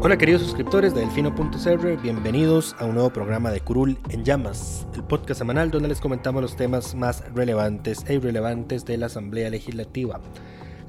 [0.00, 5.02] Hola queridos suscriptores de Delfino.cr, bienvenidos a un nuevo programa de Curul en Llamas, el
[5.02, 10.20] podcast semanal donde les comentamos los temas más relevantes e irrelevantes de la Asamblea Legislativa.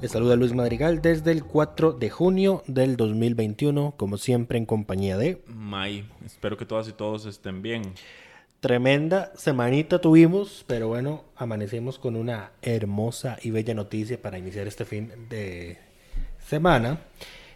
[0.00, 5.18] Les saluda Luis Madrigal desde el 4 de junio del 2021, como siempre en compañía
[5.18, 5.42] de...
[5.48, 7.82] May, espero que todas y todos estén bien.
[8.60, 14.84] Tremenda semanita tuvimos, pero bueno, amanecemos con una hermosa y bella noticia para iniciar este
[14.84, 15.78] fin de
[16.46, 17.00] semana.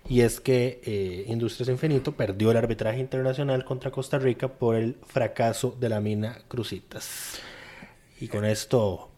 [0.08, 4.96] Y es que eh, Industrias Infinito perdió el arbitraje internacional contra Costa Rica por el
[5.06, 7.38] fracaso de la mina Crucitas.
[8.20, 9.10] Y con esto,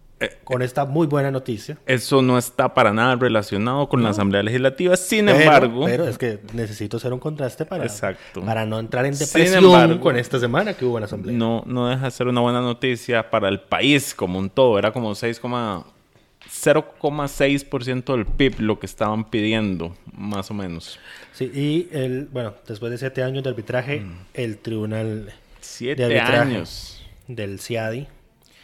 [0.44, 1.76] con esta muy buena noticia.
[1.86, 5.84] Eso no está para nada relacionado con la Asamblea Legislativa, sin Pero, embargo...
[5.84, 8.42] pero es que necesito hacer un contraste para, Exacto.
[8.42, 11.36] para no entrar en Sin depresión embargo, con esta semana que hubo en la Asamblea.
[11.36, 14.78] No, no deja de ser una buena noticia para el país como un todo.
[14.78, 15.40] Era como 6,
[16.50, 20.98] 0,6% del PIB lo que estaban pidiendo, más o menos.
[21.32, 24.16] Sí, y el, bueno, después de siete años de arbitraje, Mm.
[24.34, 27.02] el tribunal Siete de arbitraje años.
[27.28, 28.06] del CIADI,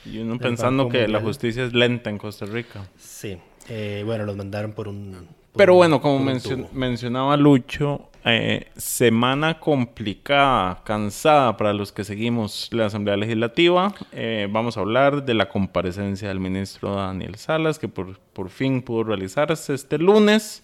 [0.05, 1.23] Y uno pensando que la Mundial.
[1.23, 2.89] justicia es lenta en Costa Rica.
[2.99, 5.29] sí, eh, bueno, los mandaron por un...
[5.57, 12.05] Pero un- bueno, como un mencio- mencionaba Lucho, eh, semana complicada, cansada para los que
[12.05, 13.93] seguimos la Asamblea Legislativa.
[14.13, 18.81] Eh, vamos a hablar de la comparecencia del ministro Daniel Salas, que por, por fin
[18.83, 20.63] pudo realizarse este lunes.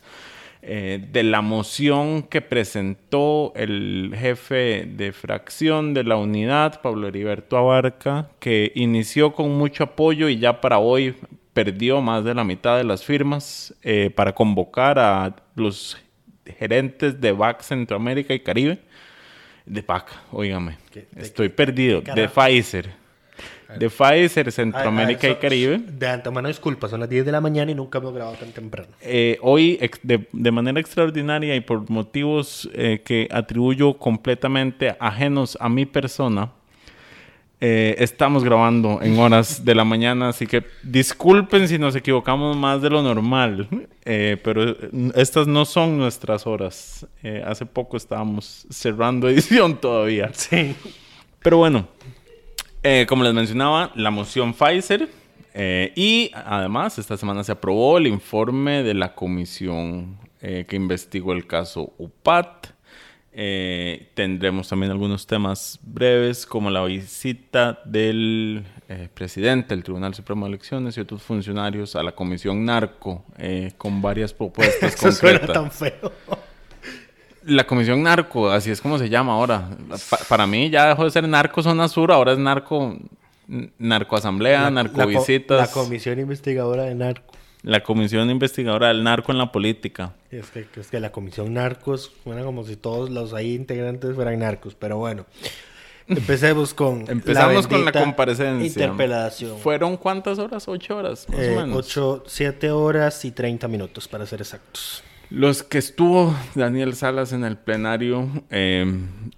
[0.60, 7.56] eh, de la moción que presentó el jefe de fracción de la unidad, Pablo Heriberto
[7.56, 11.14] Abarca, que inició con mucho apoyo y ya para hoy
[11.64, 15.98] perdió más de la mitad de las firmas eh, para convocar a los
[16.58, 18.78] gerentes de BAC Centroamérica y Caribe.
[19.66, 22.02] De BAC, óigame, ¿Qué- de estoy perdido.
[22.04, 22.28] qué De?
[22.28, 22.90] Pfizer.
[23.76, 25.78] De Pfizer, Centroamérica Ah, ah, y so- Caribe.
[25.78, 28.88] De antemano, disculpa, son las 10 de la mañana y nunca hemos grabado tan temprano.
[29.02, 35.68] Eh, hoy, de, de manera extraordinaria y por motivos eh, que atribuyo completamente ajenos a
[35.68, 36.52] mi persona,
[37.60, 42.80] eh, estamos grabando en horas de la mañana, así que disculpen si nos equivocamos más
[42.80, 43.68] de lo normal,
[44.04, 44.76] eh, pero eh,
[45.16, 47.04] estas no son nuestras horas.
[47.24, 50.30] Eh, hace poco estábamos cerrando edición todavía.
[50.34, 50.76] Sí.
[51.42, 51.88] Pero bueno,
[53.08, 55.08] como les mencionaba, la moción Pfizer.
[55.96, 61.92] y además, esta semana se aprobó el informe de la comisión que investigó el caso
[61.98, 62.68] UPAT.
[63.32, 70.46] Eh, tendremos también algunos temas breves, como la visita del eh, presidente del Tribunal Supremo
[70.46, 75.46] de Elecciones y otros funcionarios a la comisión Narco, eh, con varias propuestas Eso suena
[75.46, 76.10] tan feo.
[77.44, 79.70] La comisión narco, así es como se llama ahora.
[80.10, 82.98] Pa- para mí ya dejó de ser narco zona sur, ahora es narco
[83.78, 85.58] narcoasamblea, narcovisitas.
[85.58, 87.34] La, co- la comisión investigadora de narco.
[87.62, 90.14] La comisión investigadora del narco en la política.
[90.30, 94.38] Es que, es que la comisión narcos suena como si todos los ahí integrantes fueran
[94.38, 95.26] narcos, pero bueno.
[96.06, 98.66] Empecemos con Empezamos con la comparecencia.
[98.84, 99.58] Interpelación.
[99.58, 100.66] ¿Fueron cuántas horas?
[100.68, 101.26] ¿Ocho horas?
[101.28, 101.76] Más Eh, o menos.
[101.76, 105.02] ocho, siete horas y 30 minutos, para ser exactos.
[105.30, 108.86] Los que estuvo Daniel Salas en el plenario eh,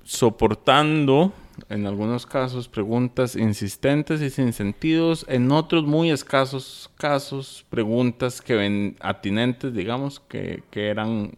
[0.05, 1.33] soportando,
[1.69, 8.55] en algunos casos, preguntas insistentes y sin sentidos, en otros muy escasos casos, preguntas que
[8.55, 11.33] ven atinentes, digamos, que, que eran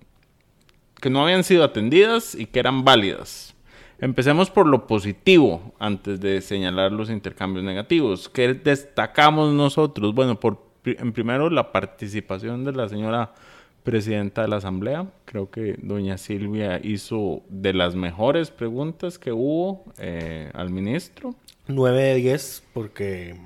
[1.02, 3.56] que no habían sido atendidas y que eran válidas.
[3.98, 8.28] Empecemos por lo positivo antes de señalar los intercambios negativos.
[8.28, 10.14] ¿Qué destacamos nosotros?
[10.14, 13.34] Bueno, por, en primero la participación de la señora
[13.82, 15.06] presidenta de la Asamblea.
[15.24, 21.34] Creo que doña Silvia hizo de las mejores preguntas que hubo eh, al ministro.
[21.68, 23.36] 9 de 10 porque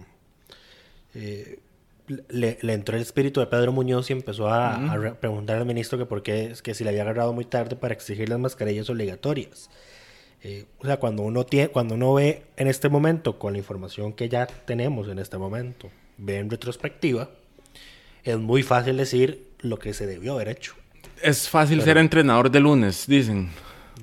[1.15, 1.59] eh,
[2.29, 5.67] le, le entró el espíritu de Pedro Muñoz y empezó a, a re- preguntar al
[5.67, 8.39] ministro que por qué es que si le había agarrado muy tarde para exigir las
[8.39, 9.71] mascarillas obligatorias.
[10.43, 14.13] Eh, o sea, cuando uno, tiene, cuando uno ve en este momento, con la información
[14.13, 17.31] que ya tenemos en este momento, ve en retrospectiva,
[18.27, 20.75] es muy fácil decir lo que se debió haber hecho.
[21.23, 23.51] Es fácil ser entrenador de lunes, dicen.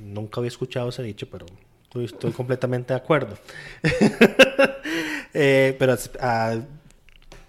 [0.02, 1.46] Nunca había escuchado ese dicho, pero
[1.84, 3.38] estoy, estoy completamente de acuerdo.
[5.36, 5.98] Eh, pero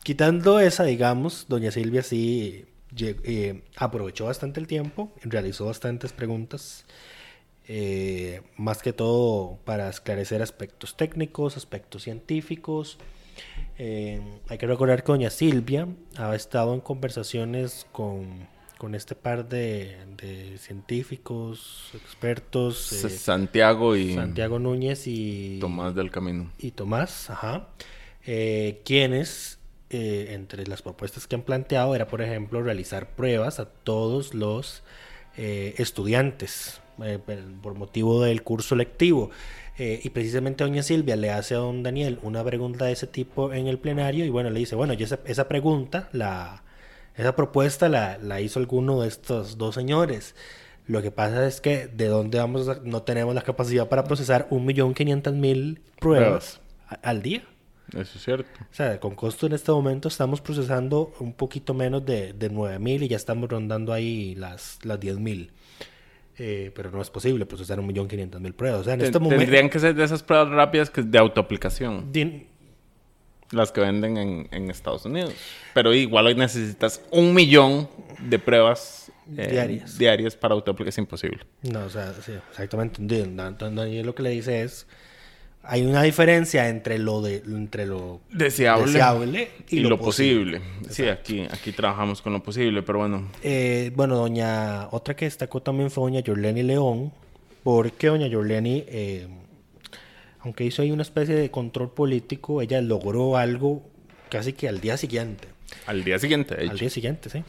[0.03, 2.65] quitando esa, digamos, doña Silvia sí
[2.99, 6.87] eh, aprovechó bastante el tiempo, realizó bastantes preguntas,
[7.69, 12.99] eh, más que todo para esclarecer aspectos técnicos, aspectos científicos.
[13.79, 18.47] Eh, hay que recordar que doña Silvia ha estado en conversaciones con,
[18.79, 26.11] con este par de, de científicos, expertos, eh, Santiago y Santiago Núñez y Tomás del
[26.11, 26.53] Camino.
[26.59, 27.69] y Tomás, ajá,
[28.27, 29.59] eh, quienes
[29.91, 34.83] entre las propuestas que han planteado era, por ejemplo, realizar pruebas a todos los
[35.37, 36.81] estudiantes
[37.63, 39.31] por motivo del curso lectivo.
[39.76, 43.53] Eh, y precisamente doña Silvia le hace a don Daniel una pregunta de ese tipo
[43.53, 46.62] en el plenario y bueno, le dice, bueno, y esa, esa pregunta, la,
[47.17, 50.35] esa propuesta la, la hizo alguno de estos dos señores.
[50.87, 54.47] Lo que pasa es que de dónde vamos a- no tenemos la capacidad para procesar
[54.50, 56.61] 1.500.000 pruebas
[57.03, 57.43] al día.
[57.93, 58.49] Eso es cierto.
[58.71, 63.03] O sea, con costo en este momento estamos procesando un poquito menos de, de 9.000
[63.03, 65.50] y ya estamos rondando ahí las, las 10.000.
[66.37, 68.81] Eh, pero no es posible procesar 1.500.000 pruebas.
[68.81, 69.39] O sea, en Ten- este momento...
[69.41, 72.47] Tendrían que ser de esas pruebas rápidas que de autoaplicación, Din-
[73.53, 75.33] las que venden en, en Estados Unidos.
[75.75, 77.89] Pero igual hoy necesitas un millón
[78.19, 79.97] de pruebas eh, Diarias.
[79.97, 81.05] diarias para autoaplicación.
[81.05, 81.45] Es imposible.
[81.63, 83.01] No, o sea, sí, exactamente.
[83.01, 84.87] Daniel lo que le dice es,
[85.66, 90.61] hay una diferencia entre lo de entre lo Deseable, deseable y, lo, posible.
[90.90, 93.31] Sí, aquí, aquí trabajamos con lo posible, pero bueno.
[93.43, 97.12] Eh, bueno, doña, otra que destacó también fue doña Yorleni León,
[97.62, 99.26] porque doña Yorleni, eh,
[100.40, 103.82] aunque hizo ahí una especie de control político, ella logró algo
[104.28, 105.49] casi que al día siguiente.
[105.87, 107.43] Al día siguiente, de Al día siguiente, sí.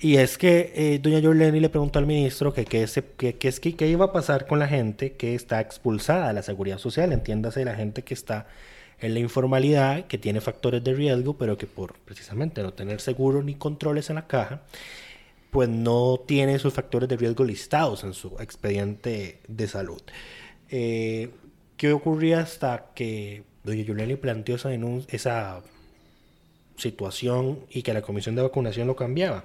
[0.00, 4.46] Y es que eh, doña Yorleni le preguntó al ministro que qué iba a pasar
[4.46, 8.46] con la gente que está expulsada de la seguridad social, entiéndase la gente que está
[9.00, 13.42] en la informalidad, que tiene factores de riesgo, pero que por precisamente no tener seguro
[13.42, 14.62] ni controles en la caja,
[15.50, 20.02] pues no tiene esos factores de riesgo listados en su expediente de salud.
[20.70, 21.30] Eh,
[21.76, 24.70] ¿Qué ocurría hasta que doña Yuleni planteó esa,
[25.08, 25.62] esa
[26.76, 29.44] situación y que la comisión de vacunación lo cambiaba?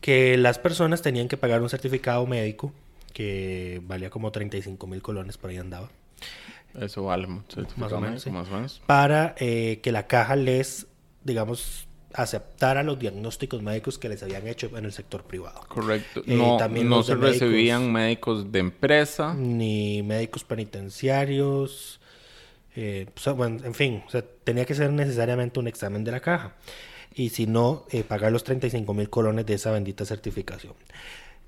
[0.00, 2.72] Que las personas tenían que pagar un certificado médico
[3.12, 5.88] que valía como 35 mil colones, por ahí andaba,
[6.78, 7.62] Eso vale mucho.
[7.76, 8.30] Más o menos, sí.
[8.30, 8.80] Más o menos.
[8.86, 10.86] para eh, que la caja les,
[11.24, 15.60] digamos, aceptara los diagnósticos médicos que les habían hecho en el sector privado.
[15.68, 16.20] Correcto.
[16.26, 17.40] Eh, No, también no se médicos.
[17.40, 19.34] recibían médicos de empresa.
[19.34, 22.00] ni médicos penitenciarios,
[22.76, 23.06] eh,
[23.36, 26.52] bueno, en fin, o sea, tenía que ser necesariamente un examen de la caja.
[27.14, 30.74] Y si no, eh, pagar los 35 mil colones de esa bendita certificación.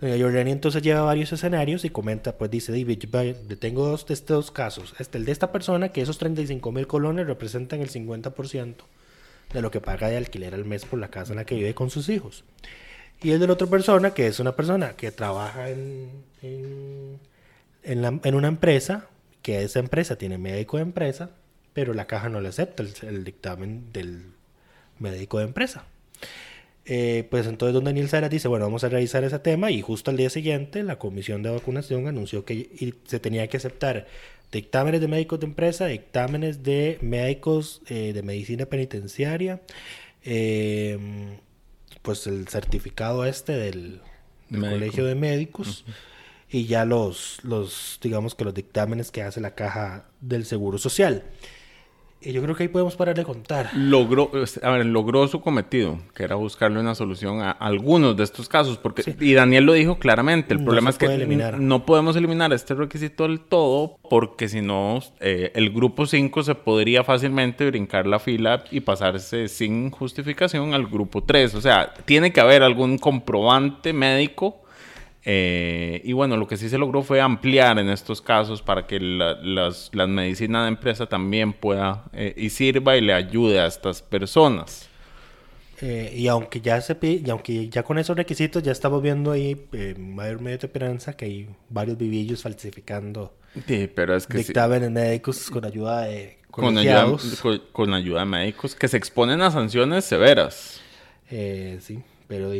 [0.00, 2.72] Doña Yolani entonces lleva varios escenarios y comenta, pues dice,
[3.58, 4.94] tengo dos de estos casos.
[4.98, 8.74] Este, el de esta persona, que esos 35 mil colones representan el 50%
[9.52, 11.74] de lo que paga de alquiler al mes por la casa en la que vive
[11.74, 12.44] con sus hijos.
[13.22, 16.10] Y el de la otra persona, que es una persona que trabaja en,
[16.40, 17.18] en,
[17.82, 19.06] en la- en una empresa,
[19.42, 21.30] que esa empresa tiene médico de empresa,
[21.74, 24.32] pero la caja no le acepta el, el dictamen del
[25.00, 25.84] médico de empresa.
[26.86, 30.10] Eh, pues entonces don Daniel Saras dice, bueno, vamos a revisar ese tema y justo
[30.10, 34.06] al día siguiente la comisión de vacunación anunció que se tenía que aceptar
[34.50, 39.60] dictámenes de médicos de empresa, dictámenes de médicos eh, de medicina penitenciaria,
[40.24, 41.38] eh,
[42.02, 44.00] pues el certificado este del,
[44.48, 45.84] colegio de médicos
[46.48, 51.22] y ya los, los, digamos que los dictámenes que hace la caja del Seguro Social.
[52.22, 53.70] Y yo creo que ahí podemos parar de contar.
[53.74, 54.30] Logró,
[54.62, 58.76] a ver, logró su cometido, que era buscarle una solución a algunos de estos casos,
[58.76, 61.58] porque y Daniel lo dijo claramente, el No problema es que eliminar.
[61.58, 66.54] no podemos eliminar este requisito del todo, porque si no, eh, el grupo 5 se
[66.54, 71.54] podría fácilmente brincar la fila y pasarse sin justificación al grupo 3.
[71.54, 74.60] O sea, tiene que haber algún comprobante médico
[75.24, 78.98] eh, y bueno, lo que sí se logró fue ampliar en estos casos para que
[78.98, 83.66] la, las, la medicina de empresa también pueda eh, y sirva y le ayude a
[83.66, 84.88] estas personas.
[85.82, 89.66] Eh, y aunque ya se y aunque ya con esos requisitos ya estamos viendo ahí
[89.98, 93.32] mayor medio de esperanza que hay varios vivillos falsificando
[93.66, 97.06] Sí, pero es que sí, dictámenes médicos con ayuda de con, ayuda,
[97.40, 100.82] con, con ayuda de médicos que se exponen a sanciones severas.
[101.30, 102.50] Sí, pero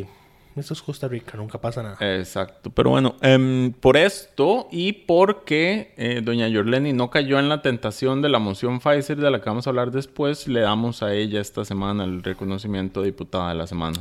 [0.55, 1.97] di, Esto es Costa Rica, nunca pasa nada.
[2.17, 7.61] Exacto, pero bueno, em, por esto y porque eh, doña Yorleni no cayó en la
[7.61, 11.13] tentación de la moción Pfizer de la que vamos a hablar después, le damos a
[11.13, 13.99] ella esta semana el reconocimiento de diputada de la semana.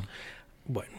[0.66, 0.92] Bueno,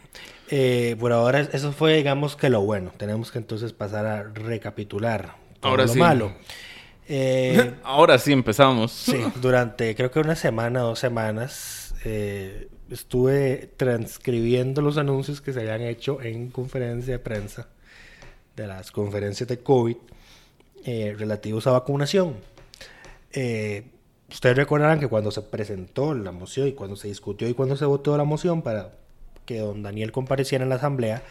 [0.49, 2.91] eh, por ahora eso fue, digamos que lo bueno.
[2.97, 5.99] Tenemos que entonces pasar a recapitular todo Ahora lo sí.
[5.99, 6.33] malo.
[7.07, 8.91] Eh, Ahora sí empezamos.
[8.91, 15.61] sí, durante creo que una semana, dos semanas, eh, estuve transcribiendo los anuncios que se
[15.61, 17.69] habían hecho en conferencia de prensa
[18.55, 19.95] de las conferencias de COVID
[20.85, 22.35] eh, relativos a vacunación.
[23.31, 23.83] Eh,
[24.29, 27.85] ustedes recordarán que cuando se presentó la moción y cuando se discutió y cuando se
[27.85, 28.93] votó la moción para
[29.45, 31.23] que don Daniel compareciera en la asamblea,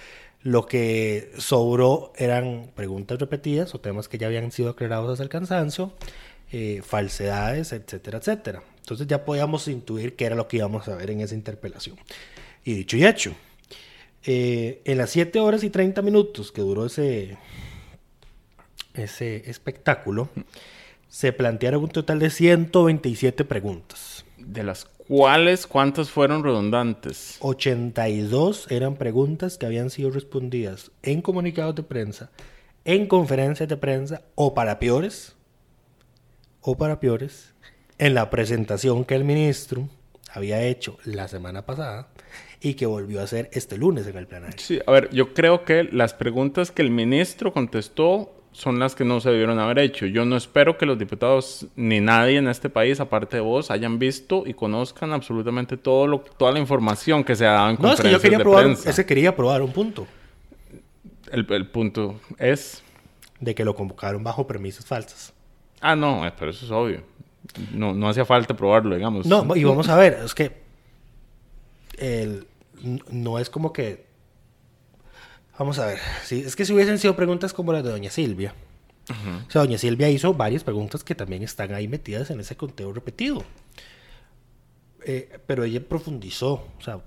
[0.43, 5.29] lo que sobró eran preguntas repetidas o temas que ya habían sido aclarados hasta el
[5.29, 5.93] cansancio,
[6.51, 8.63] eh, falsedades, etcétera, etcétera.
[8.91, 11.97] Entonces ya podíamos intuir qué era lo que íbamos a ver en esa interpelación.
[12.65, 13.35] Y dicho y hecho,
[14.25, 17.39] eh, en las 7 horas y 30 minutos que duró ese,
[18.95, 20.29] ese espectáculo,
[21.09, 24.25] se plantearon un total de 127 preguntas.
[24.37, 27.37] De las cuales, ¿cuántas fueron redundantes?
[27.41, 32.31] 82 eran preguntas que habían sido respondidas en comunicados de prensa,
[32.85, 35.37] en conferencias de prensa, o para peores,
[36.61, 37.50] o para peores,
[38.01, 39.87] en la presentación que el ministro
[40.33, 42.09] había hecho la semana pasada
[42.61, 44.57] y que volvió a hacer este lunes en el plenario.
[44.59, 49.05] Sí, a ver, yo creo que las preguntas que el ministro contestó son las que
[49.05, 50.07] no se debieron haber hecho.
[50.07, 53.99] Yo no espero que los diputados ni nadie en este país, aparte de vos, hayan
[53.99, 57.93] visto y conozcan absolutamente todo lo, toda la información que se ha dado en No,
[57.93, 58.91] es que yo quería probar, prensa.
[58.91, 60.07] ese quería probar un punto,
[61.31, 62.83] El, el punto es...
[63.41, 65.33] de que lo convocaron bajo premisas falsas.
[65.81, 67.03] Ah, no, eh, pero eso es obvio.
[67.73, 69.27] No, no hacía falta probarlo, digamos.
[69.27, 70.61] No, y vamos a ver, es que
[71.99, 72.47] el-
[73.11, 74.07] no es como que...
[75.59, 78.55] Vamos a ver, sí, es que si hubiesen sido preguntas como las de doña Silvia.
[79.49, 82.93] O sea, doña Silvia hizo varias preguntas que también están ahí metidas en ese conteo
[82.93, 83.45] repetido.
[85.05, 87.01] Eh, pero ella profundizó, o sea,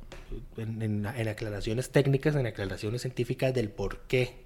[0.57, 4.43] en, en- en aclaraciones técnicas, en aclaraciones científicas del por qué.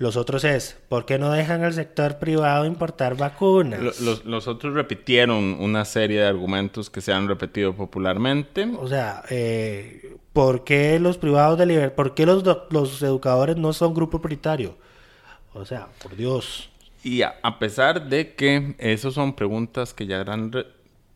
[0.00, 3.80] Los otros es, ¿por qué no dejan al sector privado importar vacunas?
[3.80, 8.66] Lo- Los, los otros repitieron una serie de argumentos que se han repetido popularmente.
[8.78, 13.74] O sea, eh, ¿por qué los privados de libertad, por qué los, los educadores no
[13.74, 14.78] son grupo prioritario?
[15.52, 16.70] O sea, por Dios.
[17.04, 20.50] Y a, a pesar de que esas son preguntas que ya, eran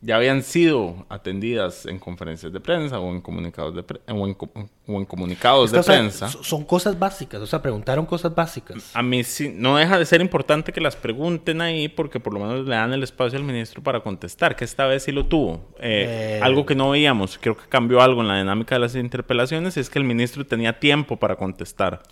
[0.07, 4.35] ya habían sido atendidas en conferencias de prensa o en comunicados de, pre- o en,
[4.35, 4.51] co-
[4.87, 8.35] o en comunicados de O sea, prensa, so- son cosas básicas, o sea, preguntaron cosas
[8.35, 8.91] básicas.
[8.95, 12.41] a mí sí, no deja de ser importante que las pregunten ahí porque por lo
[12.41, 15.71] menos le dan el espacio al ministro para contestar, que esta vez sí lo tuvo.
[15.81, 16.41] Eh, Eh.
[16.43, 19.89] Algo que no veíamos, creo que cambió algo en la dinámica de las interpelaciones, es
[19.89, 22.03] que el ministro tenía tiempo para contestar.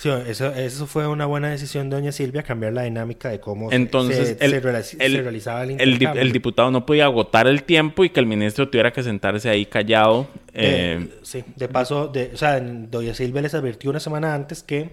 [0.00, 3.68] Sí, eso, eso fue una buena decisión de doña Silvia, cambiar la dinámica de cómo
[3.68, 4.50] se- Entonces, se, el,
[4.82, 6.22] se el- se realizaba el intercambio.
[6.22, 9.66] el diputado no podía agotar el tiempo y que el ministro tuviera que sentarse ahí
[9.66, 10.26] callado.
[10.54, 14.62] Eh, eh, sí, de paso, de, o sea, doña Silvia les advirtió una semana antes
[14.62, 14.88] que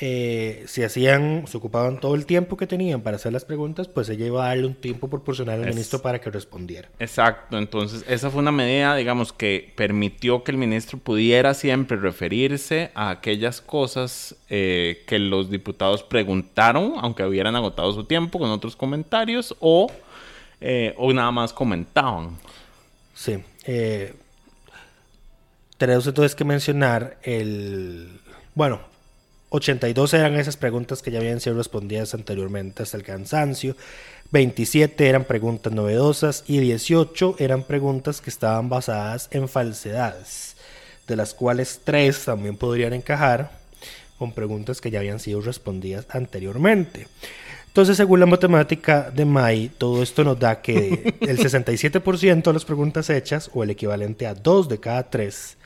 [0.00, 4.08] eh, si hacían, se ocupaban todo el tiempo que tenían para hacer las preguntas, pues
[4.08, 6.88] ella iba a darle un tiempo proporcional al Es- ministro para que respondiera.
[6.98, 12.90] Exacto, entonces esa fue una medida, digamos, que permitió que el ministro pudiera siempre referirse
[12.94, 18.74] a aquellas cosas eh, que los diputados preguntaron, aunque hubieran agotado su tiempo con otros
[18.74, 19.88] comentarios o,
[20.60, 22.38] eh, o nada más comentaban.
[23.14, 23.38] Sí.
[23.66, 24.14] Eh,
[25.76, 28.08] tenemos entonces que mencionar el...
[28.54, 28.80] Bueno,
[29.52, 33.76] 82 eran esas preguntas que ya habían sido respondidas anteriormente hasta el cansancio.
[34.30, 40.56] 27 eran preguntas novedosas y 18 eran preguntas que estaban basadas en falsedades,
[41.06, 43.50] de las cuales 3 también podrían encajar
[44.18, 47.08] con preguntas que ya habían sido respondidas anteriormente.
[47.66, 52.64] Entonces, según la matemática de May, todo esto nos da que el 67% de las
[52.64, 55.56] preguntas hechas, o el equivalente a 2 de cada 3,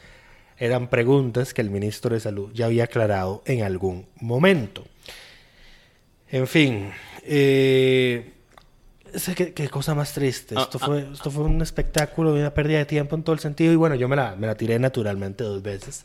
[0.59, 4.85] eran preguntas que el ministro de Salud ya había aclarado en algún momento.
[6.31, 6.91] En fin,
[7.25, 8.33] eh,
[9.37, 10.55] qué, qué cosa más triste.
[10.57, 13.73] Ah, Esto, fue, esto fue un espectáculo una pérdida de tiempo en todo el sentido.
[13.73, 16.05] Y bueno, yo me la, me la tiré naturalmente dos veces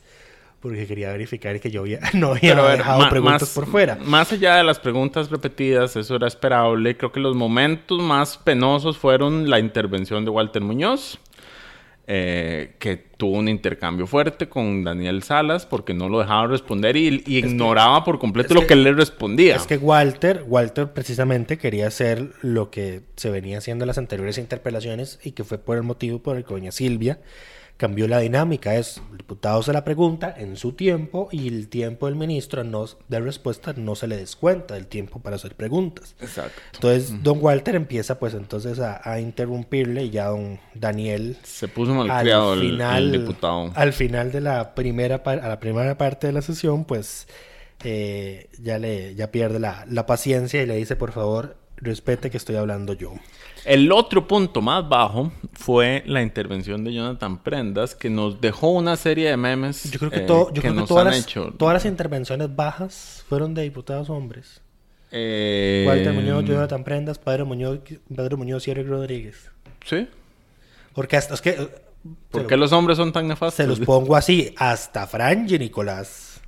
[0.59, 3.95] porque quería verificar que yo había, no había ver, dejado preguntas más- por fuera.
[3.95, 6.95] Más allá de las preguntas repetidas, eso era esperable.
[6.97, 11.17] Creo que los momentos más penosos fueron la intervención de Walter Muñoz,
[12.07, 17.23] eh, que tuvo un intercambio fuerte con Daniel Salas porque no lo dejaba responder y,
[17.25, 19.55] y ignoraba por completo lo que- que él le respondía.
[19.55, 24.37] Es que Walter, Walter precisamente quería hacer lo que se venía haciendo en las anteriores
[24.37, 27.19] interpelaciones y que fue por el motivo por el que doña Silvia
[27.81, 28.75] cambió la dinámica.
[28.75, 32.85] Es, el diputado se la pregunta en su tiempo y el tiempo del ministro no,
[33.07, 36.15] de respuesta no se le descuenta del tiempo para hacer preguntas.
[36.21, 36.61] Exacto.
[36.75, 41.93] Entonces, don Walter empieza pues entonces a, a interrumpirle y ya don Daniel Se puso
[41.95, 43.71] malcriado el, el diputado.
[43.75, 47.27] al final de la primera par- a la primera parte de la sesión, pues
[47.83, 52.37] eh, ya le ya pierde la, la paciencia y le dice, por favor, respete que
[52.37, 53.13] estoy hablando yo.
[53.65, 58.95] El otro punto más bajo fue la intervención de Jonathan Prendas, que nos dejó una
[58.95, 61.21] serie de memes Yo creo que, eh, todo, yo creo que nos todas, han las,
[61.23, 61.53] hecho.
[61.57, 64.61] todas las intervenciones bajas fueron de diputados hombres.
[65.11, 67.79] Eh, Walter Muñoz, Jonathan Prendas, Pedro Muñoz,
[68.15, 69.51] Pedro Muñoz y Eric Rodríguez.
[69.85, 70.07] Sí.
[70.93, 71.69] Porque hasta es que eh,
[72.31, 73.55] ¿Por qué lo- los hombres son tan nefastos?
[73.55, 76.41] se los pongo así, hasta Franji Nicolás.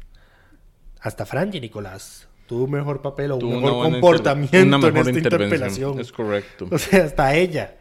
[1.02, 2.28] Hasta Franji Nicolás.
[2.54, 6.00] Tuvo un mejor papel o un mejor comportamiento mejor en esta interpelación.
[6.00, 6.68] Es correcto.
[6.70, 7.76] O sea, hasta ella.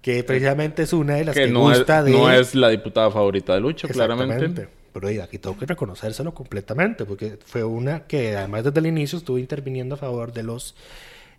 [0.00, 2.12] Que precisamente es una de las que, que no es, gusta de...
[2.12, 4.68] no es la diputada favorita de Lucho, claramente.
[4.94, 9.18] Pero oiga, aquí tengo que reconocérselo completamente, porque fue una que además desde el inicio
[9.18, 10.74] estuvo interviniendo a favor de los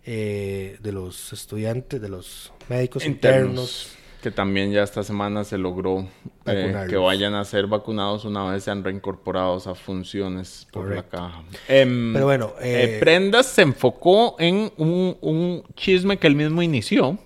[0.04, 3.48] eh, de los estudiantes, de los médicos internos.
[3.48, 3.99] internos.
[4.22, 6.06] Que también ya esta semana se logró
[6.44, 11.16] eh, que vayan a ser vacunados una vez sean reincorporados a funciones por Correcto.
[11.16, 11.42] la caja.
[11.68, 16.62] Em, Pero bueno, eh, eh, Prendas se enfocó en un, un chisme que él mismo
[16.62, 17.18] inició.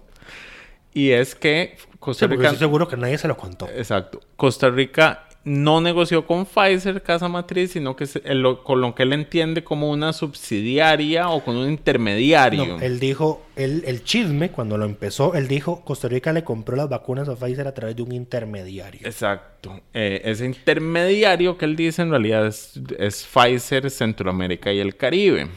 [0.93, 2.45] Y es que Costa Sí, Rica.
[2.45, 3.69] estoy seguro que nadie se lo contó.
[3.75, 4.21] Exacto.
[4.37, 9.03] Costa Rica no negoció con Pfizer, casa matriz, sino que se- el- con lo que
[9.03, 12.67] él entiende como una subsidiaria o con un intermediario.
[12.67, 16.77] No, él dijo, él, el chisme, cuando lo empezó, él dijo, Costa Rica le compró
[16.77, 19.01] las vacunas a Pfizer a través de un intermediario.
[19.07, 19.81] Exacto.
[19.93, 25.49] Eh, ese intermediario que él dice en realidad es, es Pfizer, Centroamérica y el Caribe,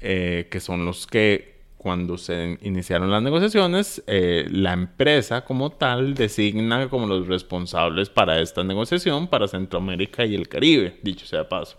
[0.00, 1.55] eh, que son los que
[1.86, 8.40] cuando se iniciaron las negociaciones, eh, la empresa como tal designa como los responsables para
[8.40, 11.78] esta negociación para Centroamérica y el Caribe, dicho sea de paso.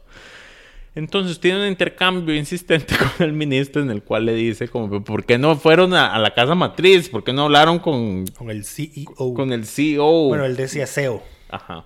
[0.95, 5.25] Entonces tiene un intercambio insistente con el ministro en el cual le dice como, ¿por
[5.25, 7.09] qué no fueron a, a la casa matriz?
[7.09, 9.33] ¿Por qué no hablaron con, Con el CEO.
[9.33, 10.29] con el CEO?
[10.29, 11.21] Bueno, él decía CEO.
[11.49, 11.83] Ajá.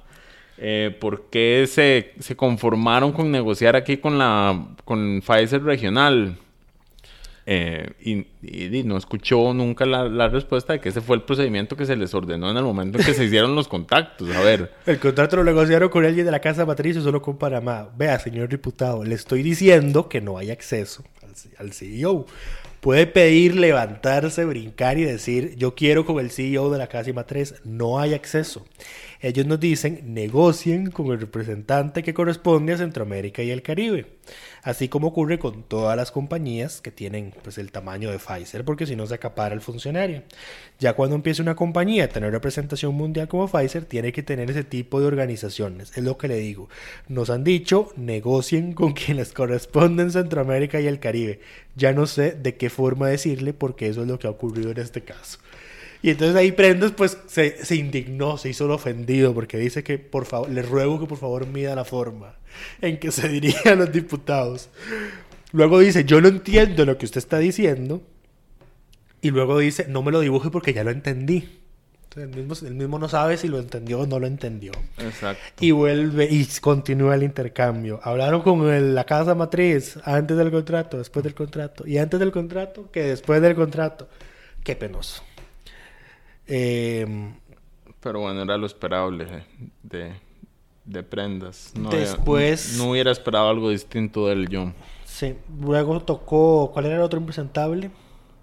[0.59, 6.37] Eh, ¿Por qué se, se conformaron con negociar aquí con la con Pfizer regional?
[7.45, 11.23] Eh, y, y- y no escuchó nunca la, la respuesta de que ese fue el
[11.23, 14.29] procedimiento que se les ordenó en el momento en que se hicieron los contactos.
[14.35, 17.37] A ver, El contrato lo negociaron con alguien de la Casa Matriz y solo con
[17.37, 17.89] Panamá.
[17.97, 21.31] Vea, señor diputado, le estoy diciendo que no hay acceso al,
[21.65, 22.25] al CEO.
[22.79, 27.55] Puede pedir levantarse, brincar y decir, yo quiero con el CEO de la Casa Matriz.
[27.63, 28.65] No hay acceso.
[29.23, 34.07] Ellos nos dicen, negocien con el representante que corresponde a Centroamérica y el Caribe.
[34.63, 38.87] Así como ocurre con todas las compañías que tienen pues, el tamaño de Pfizer, porque
[38.87, 40.23] si no se acapara el funcionario.
[40.79, 44.63] Ya cuando empiece una compañía a tener representación mundial como Pfizer, tiene que tener ese
[44.63, 45.95] tipo de organizaciones.
[45.95, 46.67] Es lo que le digo.
[47.07, 51.41] Nos han dicho, negocien con quien les corresponde en Centroamérica y el Caribe.
[51.75, 54.79] Ya no sé de qué forma decirle, porque eso es lo que ha ocurrido en
[54.79, 55.37] este caso.
[56.03, 59.99] Y entonces ahí Prendas pues se, se indignó, se hizo el ofendido porque dice que
[59.99, 62.35] por favor, le ruego que por favor mida la forma
[62.81, 64.69] en que se dirige a los diputados.
[65.51, 68.01] Luego dice, yo no entiendo lo que usted está diciendo.
[69.21, 71.59] Y luego dice, no me lo dibuje porque ya lo entendí.
[72.05, 74.71] Entonces, el, mismo, el mismo no sabe si lo entendió o no lo entendió.
[74.97, 75.41] exacto.
[75.59, 77.99] Y vuelve y continúa el intercambio.
[78.03, 81.85] Hablaron con el- la casa matriz antes del contrato, después del contrato.
[81.87, 84.09] Y antes del contrato, que después del contrato.
[84.63, 85.23] Qué penoso.
[86.53, 87.33] Eh,
[88.01, 89.43] Pero bueno, era lo esperable eh,
[89.83, 90.11] de,
[90.85, 91.71] de prendas.
[91.75, 92.11] No, había-
[92.77, 94.47] no hubiera esperado algo distinto del
[95.05, 95.35] sí.
[95.61, 96.71] Luego tocó.
[96.73, 97.89] ¿Cuál era el otro impresentable?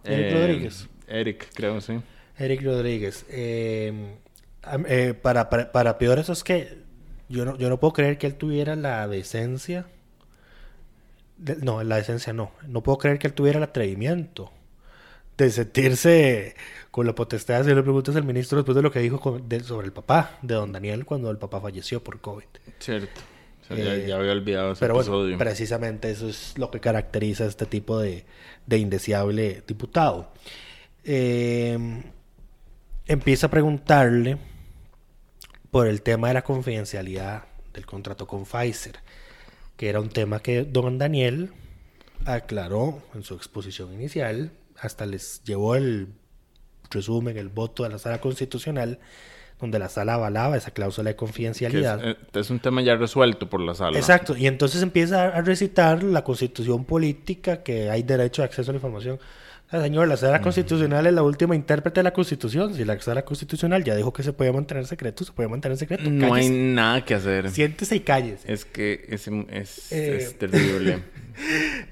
[0.05, 0.89] Eric Eh, Rodríguez.
[1.07, 2.01] Eric, creo, sí.
[2.39, 3.27] Eric Rodríguez.
[4.63, 6.79] Am- eh, para, para, para peor eso es que
[7.29, 9.87] yo no, yo no puedo creer que él tuviera la decencia.
[11.37, 12.53] de- no, la decencia no.
[12.67, 14.51] No puedo creer que él tuviera el atrevimiento
[15.47, 16.55] de sentirse
[16.91, 19.61] con la potestad de hacerle preguntas al ministro después de lo que dijo con- de-
[19.61, 22.45] sobre el papá de don Daniel cuando el papá falleció por COVID.
[22.81, 23.21] Cierto.
[23.63, 25.21] O sea, ya, Eh, ya había olvidado ese Pero episodio.
[25.21, 28.25] bueno, precisamente eso es lo que caracteriza a este tipo de,
[28.67, 30.33] de indeseable diputado.
[31.05, 31.79] Eh,
[33.07, 34.39] empieza a preguntarle
[35.71, 38.97] por el tema de la confidencialidad del contrato con Pfizer,
[39.77, 41.51] que era un tema que don Daniel
[42.25, 46.09] aclaró en su exposición inicial, hasta les llevó el
[46.91, 48.99] resumen, el voto de la sala constitucional,
[49.61, 52.01] donde la sala avalaba esa cláusula de es, confidencialidad.
[52.09, 53.99] eh, es un tema ya resuelto por la sala.
[53.99, 58.75] Exacto, y entonces empieza a recitar la constitución política, que hay derecho de acceso a
[58.75, 59.19] la información.
[59.71, 62.75] Ah, señor, la sala constitucional es la última intérprete de la constitución.
[62.75, 66.09] Si la sala constitucional ya dijo que se puede mantener secreto, se puede mantener secreto.
[66.09, 67.51] No hay nada que hacer.
[67.51, 68.51] Siéntese y cállese.
[68.51, 71.03] Es que es, es, Eh, es terrible.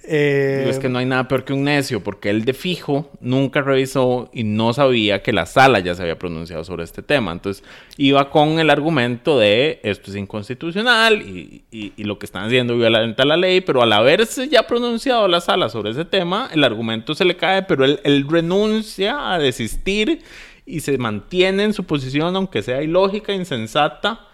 [0.04, 3.10] Eh, Digo, es que no hay nada peor que un necio, porque él de fijo
[3.20, 7.32] nunca revisó y no sabía que la sala ya se había pronunciado sobre este tema.
[7.32, 7.64] Entonces
[7.96, 12.76] iba con el argumento de esto es inconstitucional y, y- y lo que están haciendo
[12.76, 17.14] violenta la ley, pero al haberse ya pronunciado la sala sobre ese tema, el argumento
[17.14, 20.22] se le cae, pero él, él renuncia a desistir
[20.64, 24.26] y se mantiene en su posición, aunque sea ilógica, insensata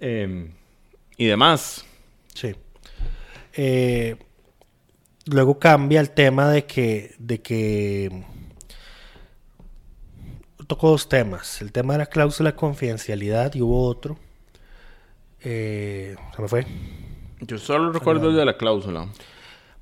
[0.00, 0.48] eh,
[1.16, 1.84] y demás.
[2.34, 2.52] Sí.
[3.54, 4.16] Eh,
[5.26, 8.24] luego cambia el tema de que, de que
[10.66, 11.60] tocó dos temas.
[11.62, 14.18] El tema de la cláusula de confidencialidad y hubo otro.
[15.40, 16.66] Eh, se me fue.
[17.40, 19.08] Yo solo recuerdo el de la cláusula.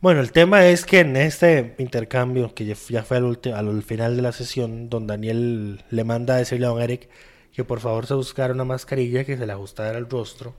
[0.00, 4.22] Bueno, el tema es que en este intercambio, que ya, fue al, al final de
[4.22, 7.11] la sesión, don Daniel le manda a decirle a don Eric
[7.53, 10.55] que por favor se buscara una mascarilla que se le ajustara al rostro.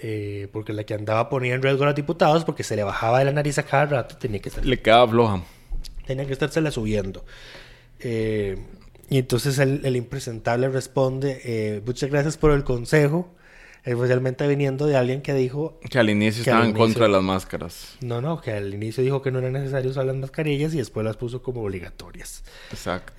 [0.00, 3.18] Eh, porque la que andaba ponía en riesgo a los diputados porque se le bajaba
[3.20, 5.42] de la nariz a cada rato, tenía que, estar, Le queda floja.
[6.06, 7.24] tenía que estársela subiendo.
[8.00, 8.56] Eh,
[9.10, 13.34] y entonces el, el impresentable responde, eh, muchas gracias por el consejo,
[13.84, 17.12] especialmente viniendo de alguien que dijo Que al inicio Que al estaba en contra de
[17.12, 17.96] las máscaras.
[18.00, 21.04] No, no, que al inicio dijo que no era necesario usar las mascarillas y después
[21.06, 22.44] las puso como obligatorias.
[22.70, 23.12] Exacto.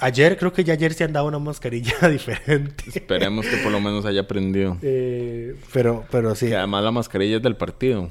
[0.00, 2.84] Ayer, creo que ya ayer se andaba una mascarilla diferente.
[2.86, 4.78] Esperemos que por lo menos haya aprendido.
[4.82, 6.46] Eh, pero, pero sí.
[6.48, 8.10] Que además la mascarilla es del partido.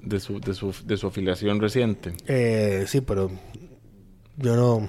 [0.00, 2.14] De su, de su, de su afiliación reciente.
[2.26, 3.30] Eh, sí, pero
[4.36, 4.88] yo no.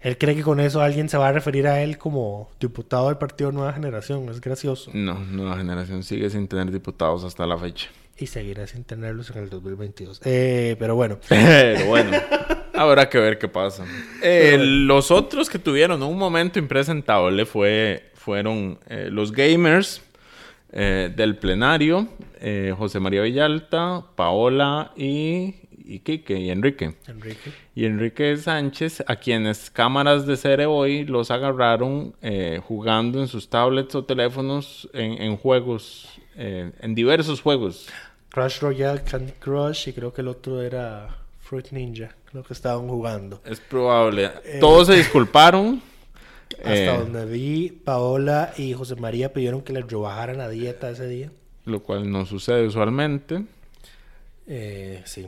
[0.00, 3.18] Él cree que con eso alguien se va a referir a él como diputado del
[3.18, 4.28] partido Nueva Generación.
[4.28, 4.90] Es gracioso.
[4.94, 7.88] No, nueva generación sigue sin tener diputados hasta la fecha.
[8.18, 10.22] Y seguirá sin tenerlos en el 2022.
[10.24, 11.18] Eh, pero bueno.
[11.28, 12.12] Pero bueno,
[12.76, 13.84] habrá que ver qué pasa.
[14.22, 20.02] Eh, los otros que tuvieron un momento impresentable fue, fueron eh, los gamers
[20.72, 22.08] eh, del plenario,
[22.76, 26.94] José María Villalta, Paola y, y Quique y Enrique.
[27.08, 27.50] Enrique.
[27.74, 32.14] Y Enrique Sánchez, a quienes cámaras de Cere hoy los agarraron
[32.62, 37.88] jugando en sus tablets o teléfonos en, en juegos, eh, en diversos juegos.
[38.36, 41.08] Crush Royale, Candy Crush y creo que el otro era
[41.40, 42.14] Fruit Ninja.
[42.30, 43.40] Creo que estaban jugando.
[43.46, 44.30] Es probable.
[44.60, 45.80] Todos se disculparon.
[46.58, 51.08] Hasta eh, donde vi, Paola y José María pidieron que les rebajaran la dieta ese
[51.08, 51.32] día.
[51.64, 53.42] lo cual no sucede usualmente.
[54.46, 55.26] Eh, sí.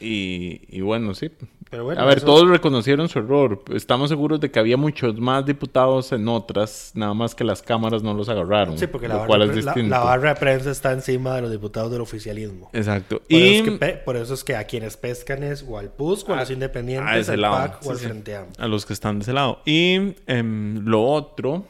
[0.00, 1.30] Y, y bueno, sí.
[1.72, 3.62] Pero bueno, a ver, eso- todos reconocieron su error.
[3.72, 8.02] Estamos seguros de que había muchos más diputados en otras, nada más que las cámaras
[8.02, 8.76] no los agarraron.
[8.76, 12.02] Sí, porque la barra, es la- barra de prensa está encima de los diputados del
[12.02, 12.68] oficialismo.
[12.74, 13.20] Exacto.
[13.20, 15.88] Por, y eso es que por eso es que a quienes pescan es o al
[15.88, 17.56] PUSC o a los a independientes, ese al lado.
[17.56, 18.04] PAC o Sí, al sí.
[18.04, 18.64] Frente Amplio.
[18.64, 19.60] a los que están de ese lado.
[19.64, 21.64] Y em, lo otro.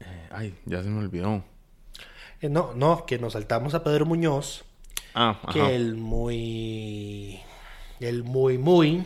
[0.00, 1.44] eh, ay, ya se me olvidó.
[2.40, 4.64] Eh, no, no, que nos saltamos a Pedro Muñoz,
[5.14, 5.52] Ah, ajá.
[5.52, 7.38] que el muy,
[8.08, 9.04] el muy, muy,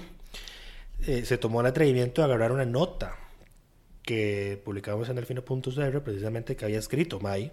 [1.07, 3.17] eh, se tomó el atrevimiento de agarrar una nota
[4.03, 7.53] que publicamos en el fino.cr, precisamente que había escrito May,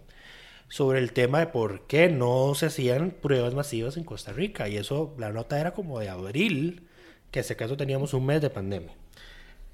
[0.70, 4.70] sobre el tema de por qué no se hacían pruebas masivas en Costa Rica.
[4.70, 6.88] Y eso, la nota era como de abril,
[7.32, 8.94] que hace caso teníamos un mes de pandemia.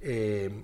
[0.01, 0.63] Eh,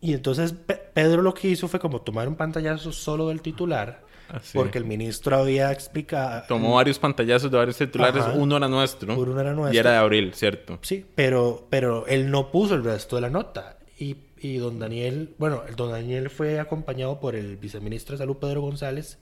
[0.00, 4.03] y entonces Pe- Pedro lo que hizo fue como tomar un pantallazo solo del titular,
[4.28, 4.56] Así.
[4.58, 6.42] porque el ministro había explicado...
[6.48, 8.22] Tomó varios pantallazos de varios titulares.
[8.22, 8.32] Ajá.
[8.36, 9.14] Uno era nuestro.
[9.18, 9.80] Uno era Y nuestro.
[9.80, 10.78] era de abril, ¿cierto?
[10.82, 13.78] Sí, pero, pero él no puso el resto de la nota.
[13.98, 18.36] Y, y don Daniel, bueno, el don Daniel fue acompañado por el viceministro de Salud,
[18.38, 19.18] Pedro González,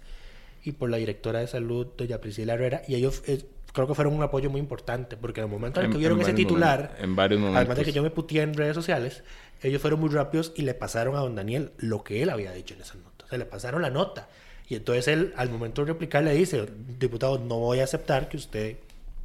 [0.64, 4.14] y por la directora de Salud, doña Priscila Herrera, y ellos eh, creo que fueron
[4.14, 7.04] un apoyo muy importante, porque en el momento en, En- que vieron ese titular, momentos-
[7.04, 9.24] en varios además de que yo me puteé en redes sociales,
[9.62, 12.74] ellos fueron muy rápidos y le pasaron a don Daniel lo que él había dicho
[12.74, 13.24] en esa nota.
[13.24, 14.28] O sea, le pasaron la nota.
[14.72, 16.66] Y entonces él, al momento de replicar, le dice,
[16.98, 18.78] diputado, no voy a aceptar que usted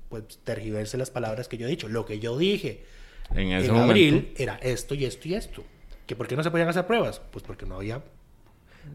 [0.10, 1.88] pues, tergiverse las palabras que yo he dicho.
[1.88, 2.84] Lo que yo dije
[3.32, 3.92] En ese en momento.
[3.92, 5.64] abril era esto y esto y esto.
[6.06, 7.22] ¿Que ¿Por qué no se podían hacer pruebas?
[7.32, 8.02] Pues porque no había,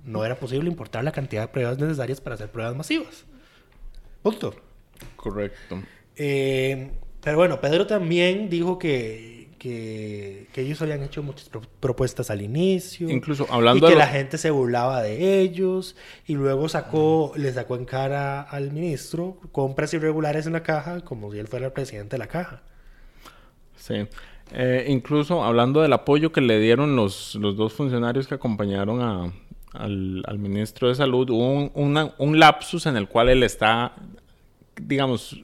[0.04, 3.24] no era posible importar la cantidad de pruebas necesarias para hacer pruebas masivas.
[4.22, 4.54] Punto.
[5.16, 5.82] Correcto.
[6.16, 6.90] Eh,
[7.22, 12.42] pero bueno, Pedro también dijo que, que, que ellos habían hecho muchas pro- propuestas al
[12.42, 13.08] inicio.
[13.08, 15.94] Incluso hablando Y que de lo- la gente se burlaba de ellos.
[16.26, 21.30] Y luego sacó, le sacó en cara al ministro compras irregulares en la caja, como
[21.30, 22.62] si él fuera el presidente de la caja.
[23.76, 24.06] Sí.
[24.52, 29.32] Eh, incluso hablando del apoyo que le dieron los, los dos funcionarios que acompañaron a-
[29.74, 33.92] al, al ministro de Salud, hubo un, una- un lapsus en el cual él está,
[34.80, 35.40] digamos,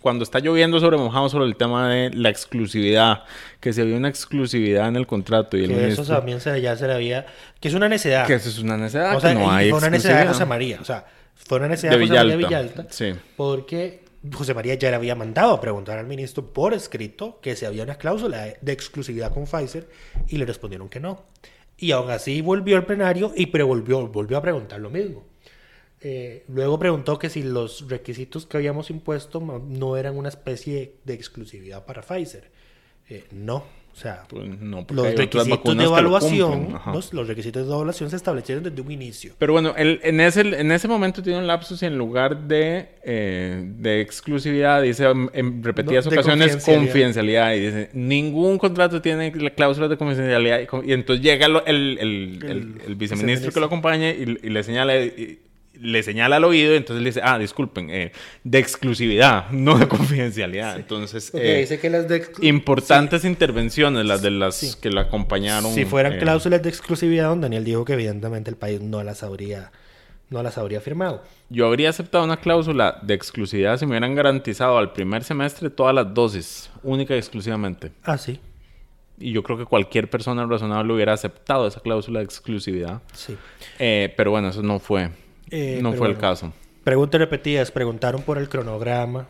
[0.00, 3.24] cuando está lloviendo sobre mojado sobre el tema de la exclusividad,
[3.60, 6.76] que se había una exclusividad en el contrato y el Que eso también se, ya
[6.76, 7.26] se le había...
[7.60, 8.26] Que es una necedad.
[8.26, 10.28] que eso es una necesidad, o sea, que no hay fue una necesidad de.
[10.28, 10.78] José María.
[10.80, 13.14] O sea, fue una necesidad De José María Villalta, sí.
[13.36, 17.64] Porque José María ya le había mandado a preguntar al ministro por escrito que si
[17.64, 19.88] había una cláusula de- exclusividad con Pfizer
[20.28, 21.24] y le respondieron que no.
[21.78, 25.24] Y aún así volvió al plenario y volvió, volvió a preguntar lo mismo.
[26.08, 31.14] Eh, luego preguntó que si los requisitos que habíamos impuesto no eran una especie de
[31.14, 32.44] exclusividad para Pfizer.
[33.08, 37.72] Eh, no, o sea, Pues no, los requisitos de lo evaluación, los, los requisitos de
[37.72, 39.32] evaluación se establecieron desde un inicio.
[39.38, 42.88] Pero bueno, él, en, ese, en ese momento tiene un lapsus y en lugar de,
[43.02, 46.84] eh, de exclusividad, dice en, repetidas No, ocasiones confidencialidad.
[46.84, 47.54] confidencialidad.
[47.54, 50.60] Y dice, ningún contrato tiene la cláusula de confidencialidad.
[50.84, 53.52] Y, entonces llega el, el, el- El el viceministro viceministro.
[53.52, 54.96] que lo acompaña y, y le señala...
[55.00, 55.40] y-
[55.80, 58.12] le señala al oído y entonces le dice, ah, disculpen, eh,
[58.44, 60.76] de exclusividad, no de confidencialidad.
[60.76, 64.74] Entonces, Porque eh, dice que las de importantes intervenciones, las de las Sí.
[64.80, 65.72] que la acompañaron.
[65.72, 69.22] Si fueran eh, cláusulas de exclusividad, don Daniel dijo que evidentemente el país no las
[69.22, 69.70] habría,
[70.30, 71.22] no las habría firmado.
[71.50, 75.94] Yo habría aceptado una cláusula de exclusividad si me hubieran garantizado al primer semestre todas
[75.94, 77.92] las dosis, única y exclusivamente.
[78.02, 78.40] Ah, sí,
[79.18, 83.00] Y yo creo que cualquier persona razonable hubiera aceptado esa cláusula de exclusividad.
[83.12, 83.36] sí.
[83.78, 85.10] Eh, pero bueno, eso no fue.
[85.50, 86.52] Eh, no fue el caso.
[86.84, 89.28] Preguntas repetidas, preguntaron por el cronograma,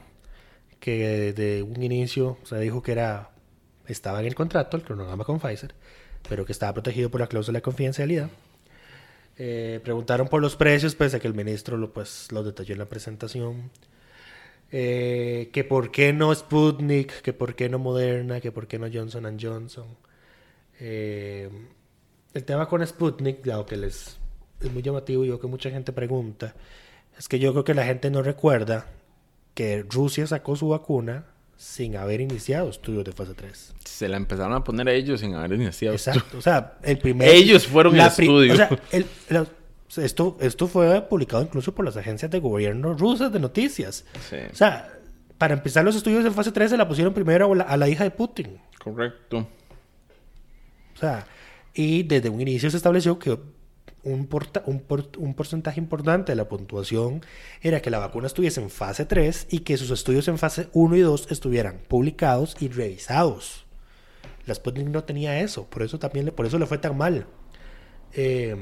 [0.81, 3.31] que de un inicio se dijo que era
[3.87, 5.75] estaba en el contrato, el cronograma con Pfizer,
[6.29, 8.31] pero que estaba protegido por la cláusula de confidencialidad.
[9.39, 12.79] Eh, preguntaron por los precios, pese a que el ministro lo, pues, los detalló en
[12.79, 13.71] la presentación.
[14.73, 18.89] Eh, que por qué no Sputnik, que por qué no Moderna, que por qué no
[18.93, 19.87] Johnson Johnson.
[20.81, 21.49] Eh,
[22.35, 24.19] el tema con Sputnik, dado que les
[24.61, 26.55] es muy llamativo y yo que mucha gente pregunta,
[27.19, 28.87] es que yo creo que la gente no recuerda
[29.55, 33.75] que Rusia sacó su vacuna sin haber iniciado estudios de fase 3.
[33.85, 35.95] Se la empezaron a poner a ellos sin haber iniciado.
[35.95, 36.37] Exacto.
[36.38, 37.29] O sea, el primer...
[37.29, 38.53] Ellos fueron el estudio.
[38.53, 39.47] O sea, el- la-
[39.97, 44.05] esto, esto fue publicado incluso por las agencias de gobierno rusas de noticias.
[44.29, 44.37] Sí.
[44.53, 44.92] O sea,
[45.38, 47.88] para empezar los estudios en fase 3 se la pusieron primero a la, a la
[47.88, 48.59] hija de Putin.
[48.83, 49.47] Correcto.
[50.95, 51.27] O sea,
[51.73, 53.38] y desde un inicio se estableció que
[54.07, 57.23] un, porcentaje importante de la puntuación
[57.61, 60.97] era que la vacuna estuviese en fase 3 y que sus estudios en fase 1
[60.97, 63.66] y 2 estuvieran publicados y revisados.
[64.47, 67.27] La Sputnik no tenía eso, por eso también le, por eso le fue tan mal.
[68.12, 68.57] Eh,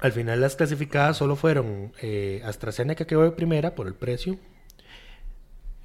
[0.00, 4.36] al final las clasificadas solo fueron eh, AstraZeneca que quedó de primera por el precio,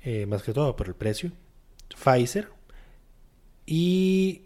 [0.03, 1.31] eh, más que todo por el precio,
[1.89, 2.49] Pfizer
[3.67, 4.41] y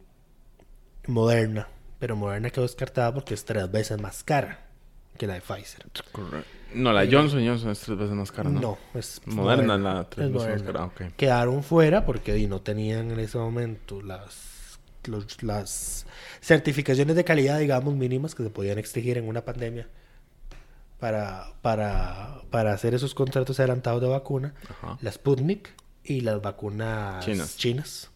[1.08, 1.70] Moderna.
[2.00, 4.66] Pero Moderna quedó descartada porque es tres veces más cara
[5.18, 5.86] que la de Pfizer.
[6.14, 6.48] Correcto.
[6.74, 8.62] No, la Johnson Johnson es tres veces más cara, ¿no?
[8.62, 10.92] No, es Moderna es la tres Es veces más Moderna.
[10.96, 11.12] cara.
[11.18, 16.06] Quedaron fuera porque no tenían en ese momento las, los- las
[16.42, 19.88] certificaciones de calidad, digamos, mínimas que se podían exigir en una pandemia
[21.00, 24.54] para, para, para hacer esos contratos adelantados de vacuna.
[24.70, 24.98] Ajá.
[25.02, 25.70] La Sputnik
[26.04, 27.58] y las vacunas Chinas.
[27.58, 28.10] chinas.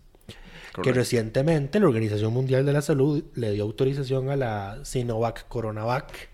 [0.81, 6.29] Que recientemente la Organización Mundial de la Salud le dio autorización a la Sinovac Coronavac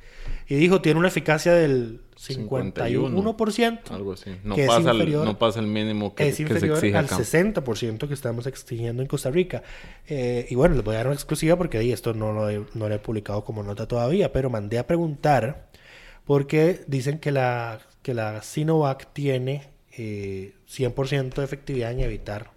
[0.48, 3.92] y dijo tiene una eficacia del 51%.
[3.92, 4.32] Algo así.
[4.44, 6.78] No que es pasa, el, inferior- no pasa el mínimo que, es que se inferior
[6.78, 7.18] exige al acá.
[7.18, 9.64] 60% que estamos exigiendo en Costa Rica.
[10.08, 12.64] Eh, y bueno, les voy a dar una exclusiva porque ahí esto no lo, he,
[12.74, 15.70] no lo he publicado como nota todavía, pero mandé a preguntar
[16.26, 22.52] porque dicen que la, que la Sinovac tiene eh, 100% de efectividad en evitar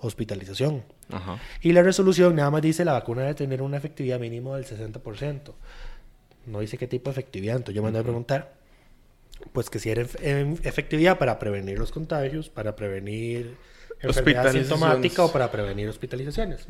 [0.00, 0.84] hospitalización.
[1.10, 1.38] Ajá.
[1.60, 5.52] Y la resolución nada más dice la vacuna debe tener una efectividad mínimo del 60%.
[6.46, 7.56] No dice qué tipo de efectividad.
[7.56, 8.54] Entonces yo mandé a preguntar,
[9.52, 13.56] pues que si era em- efectividad para prevenir los contagios, para prevenir
[14.00, 16.66] enfermedad sintomática o para prevenir hospitalizaciones.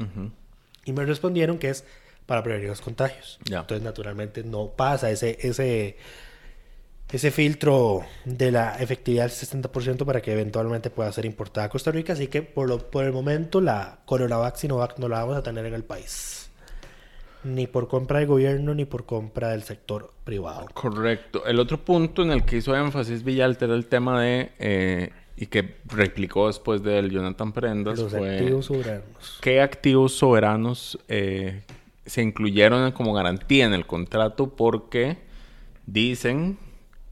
[0.84, 1.84] Y me respondieron que es
[2.26, 3.38] para prevenir los contagios.
[3.46, 5.96] Entonces naturalmente no pasa ese, ese,
[7.10, 11.90] ese filtro de la efectividad del 60% para que eventualmente pueda ser importada a Costa
[11.90, 12.12] Rica.
[12.12, 15.64] Así que por, lo, por el momento la Coronavac Sinovac no la vamos a tener
[15.64, 16.50] en el país.
[17.44, 20.66] Ni por compra del gobierno ni por compra del sector privado.
[20.74, 21.46] Correcto.
[21.46, 25.46] El otro punto en el que hizo énfasis Villalta era el tema de, eh, y
[25.46, 29.38] que replicó después de él Jonathan Prendas, Los fue activos soberanos.
[29.40, 31.62] qué activos soberanos eh,
[32.04, 35.16] se incluyeron como garantía en el contrato porque
[35.86, 36.58] dicen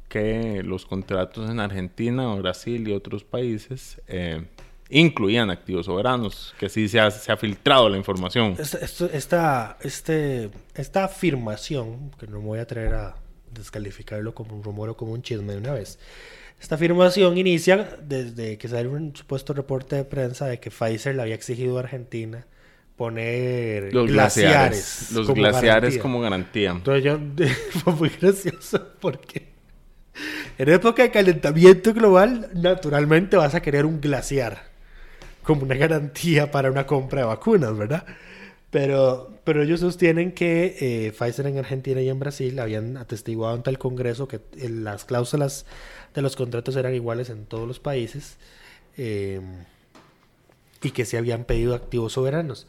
[0.08, 4.44] que los contratos en Argentina, Brasil y otros países eh,
[4.88, 8.56] incluían activos soberanos, que sí se ha, se ha filtrado la información.
[8.58, 13.16] Esta, esta, este, esta afirmación, que no me voy a traer a
[13.52, 15.98] descalificarlo como un rumor o como un chisme de una vez,
[16.60, 21.22] Esta afirmación inicia desde que sale un supuesto reporte de prensa de que Pfizer le
[21.22, 22.46] había exigido a Argentina
[22.96, 25.12] poner Los glaciares.
[25.12, 26.02] Los como glaciares garantía.
[26.02, 26.70] como garantía.
[26.70, 27.18] Entonces yo
[27.80, 29.55] fue muy gracioso porque
[30.58, 34.64] en época de calentamiento global, naturalmente vas a querer un glaciar
[35.42, 38.04] como una garantía para una compra de vacunas, ¿verdad?
[38.70, 43.70] Pero, pero ellos sostienen que eh, Pfizer en Argentina y en Brasil habían atestiguado ante
[43.70, 45.64] el Congreso que eh, las cláusulas
[46.14, 48.36] de los contratos eran iguales en todos los países
[48.96, 49.40] eh,
[50.82, 52.66] y que se habían pedido activos soberanos.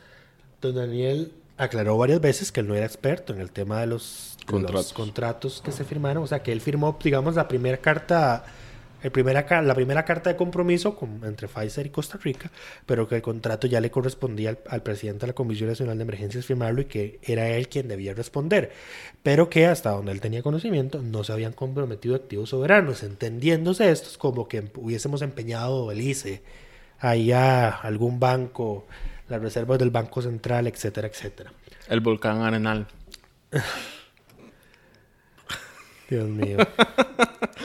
[0.62, 4.38] Don Daniel aclaró varias veces que él no era experto en el tema de los,
[4.46, 5.62] de los Contratos.
[5.64, 8.46] que se firmaron, o sea que él firmó, digamos, la primera carta,
[9.04, 12.52] el primera, la primera carta de compromiso con- entre Pfizer y Costa Rica,
[12.86, 16.04] pero que el contrato ya le correspondía al, al presidente de la Comisión Nacional de
[16.04, 18.72] Emergencias firmarlo y que era él quien debía responder,
[19.24, 24.18] pero que hasta donde él tenía conocimiento no se habían comprometido activos soberanos, entendiéndose estos
[24.18, 26.42] como que hubiésemos empeñado el ICE
[27.00, 28.86] ahí a algún banco,
[29.30, 31.52] las reservas del Banco Central, etcétera, etcétera.
[31.90, 32.88] El volcán Arenal.
[36.10, 36.58] Dios mío.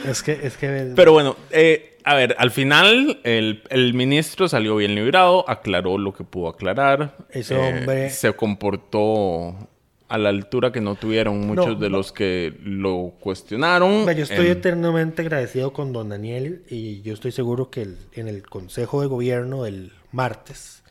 [0.05, 0.91] es que, es que.
[0.95, 6.13] Pero bueno, eh, a ver, al final el, el ministro salió bien librado, aclaró lo
[6.13, 7.15] que pudo aclarar.
[7.29, 9.69] Ese eh, hombre- Se comportó
[10.09, 11.97] a la altura que no tuvieron muchos No, de no.
[11.97, 14.05] los que lo cuestionaron.
[14.13, 18.43] Yo estoy eternamente agradecido con don Daniel y yo estoy seguro que el- en el
[18.47, 20.82] Consejo de Gobierno del martes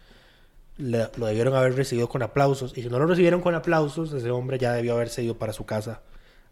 [0.82, 2.76] le- lo debieron haber recibido con aplausos.
[2.76, 5.64] Y si no lo recibieron con aplausos, ese hombre ya debió haberse ido para su
[5.64, 6.02] casa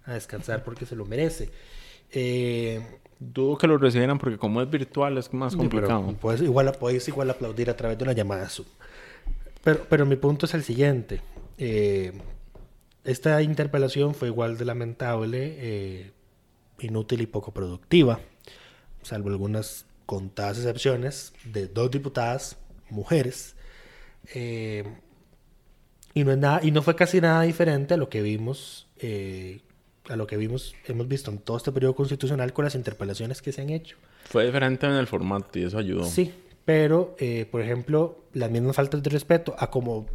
[0.05, 1.51] a descansar porque se lo merece.
[2.13, 2.81] Eh,
[3.23, 6.07] Dudo que lo recibieran porque como es virtual es más complicado.
[6.07, 8.67] Pero puedes igual, puedes igual aplaudir a través de una llamada Zoom.
[9.63, 11.21] Pero, pero mi punto es el siguiente.
[11.59, 12.13] Eh,
[13.05, 16.13] esta interpelación fue igual de lamentable, eh,
[16.79, 18.21] inútil y poco productiva,
[19.03, 22.57] salvo algunas contadas excepciones de dos diputadas
[22.89, 23.55] mujeres.
[24.35, 24.85] Eh,
[26.15, 29.61] y, no es nada, y no fue casi nada diferente a lo que vimos, eh,
[30.09, 33.53] a lo que vimos, hemos visto en todo este periodo constitucional con las interpelaciones que
[33.53, 33.97] se han hecho.
[34.25, 36.05] Fue diferente en el formato y eso ayudó.
[36.05, 36.33] Sí,
[36.65, 40.07] pero, eh, por ejemplo, las mismas faltas de respeto a como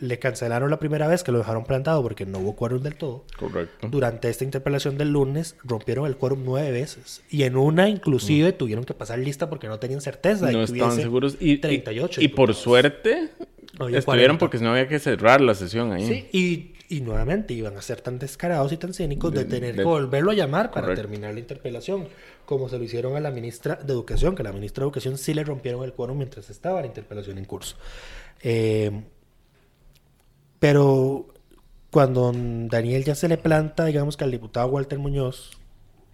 [0.00, 3.24] le cancelaron la primera vez que lo dejaron plantado porque no hubo quórum del todo.
[3.38, 3.88] Correcto.
[3.88, 7.22] Durante esta interpelación del lunes rompieron el quórum nueve veces.
[7.30, 10.54] Y en una inclusive tuvieron que pasar lista porque no tenían certeza de Mm.
[10.60, 11.36] No que estaban seguros.
[11.40, 12.56] Y, y- 38 y, por diputados.
[12.62, 13.30] suerte
[13.78, 14.38] Había estuvieron 40.
[14.38, 16.06] porque no había que cerrar la sesión ahí.
[16.06, 16.28] Sí,
[16.88, 19.78] y, y nuevamente iban a ser tan descarados y tan cínicos de, De- tener de-
[19.78, 21.02] que volverlo a llamar para Correcto.
[21.02, 22.08] terminar la interpelación,
[22.46, 25.18] como se lo hicieron a la ministra de Educación, que a la ministra de Educación
[25.18, 27.76] sí le rompieron el quórum mientras estaba la interpelación en curso.
[28.42, 28.90] Eh,
[30.58, 31.26] pero
[31.90, 35.58] cuando Daniel ya se le planta, digamos que al diputado Walter Muñoz,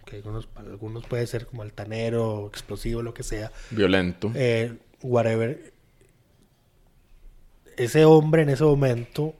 [0.05, 4.31] que algunos, para algunos puede ser como altanero, explosivo, lo que sea, Violento.
[4.35, 5.73] eh, whatever.
[7.77, 9.33] Ese hombre en ese momento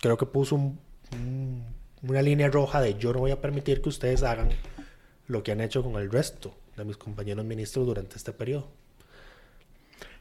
[0.00, 0.78] creo que puso un-
[1.12, 1.64] un-
[2.02, 4.50] una línea roja de yo no voy a permitir que ustedes hagan
[5.26, 8.68] lo que han hecho con el resto de mis compañeros ministros durante este periodo.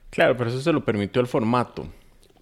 [0.10, 1.88] Claro, pero eso se lo permitió el formato.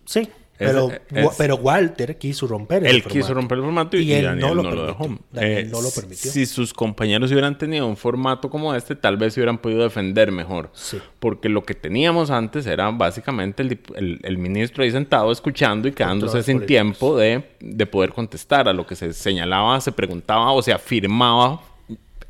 [0.05, 0.29] Sí,
[0.67, 0.91] pero,
[1.29, 4.41] es- pero Walter quiso romper el Él quiso romper el formato y, Y él Daniel
[4.47, 4.87] no no lo lo, permitió.
[5.09, 5.23] dejó.
[5.31, 6.31] Daniel Eh, no lo permitió.
[6.31, 10.31] Si sus compañeros hubieran tenido un formato como este, tal vez se hubieran podido defender
[10.31, 10.69] mejor.
[10.73, 10.99] Sí.
[11.19, 15.91] Porque lo que teníamos antes era básicamente el, el- el ministro ahí sentado escuchando y
[15.91, 16.67] quedándose sin políticos.
[16.67, 21.61] tiempo de, de poder contestar a lo que se señalaba, se preguntaba o se afirmaba,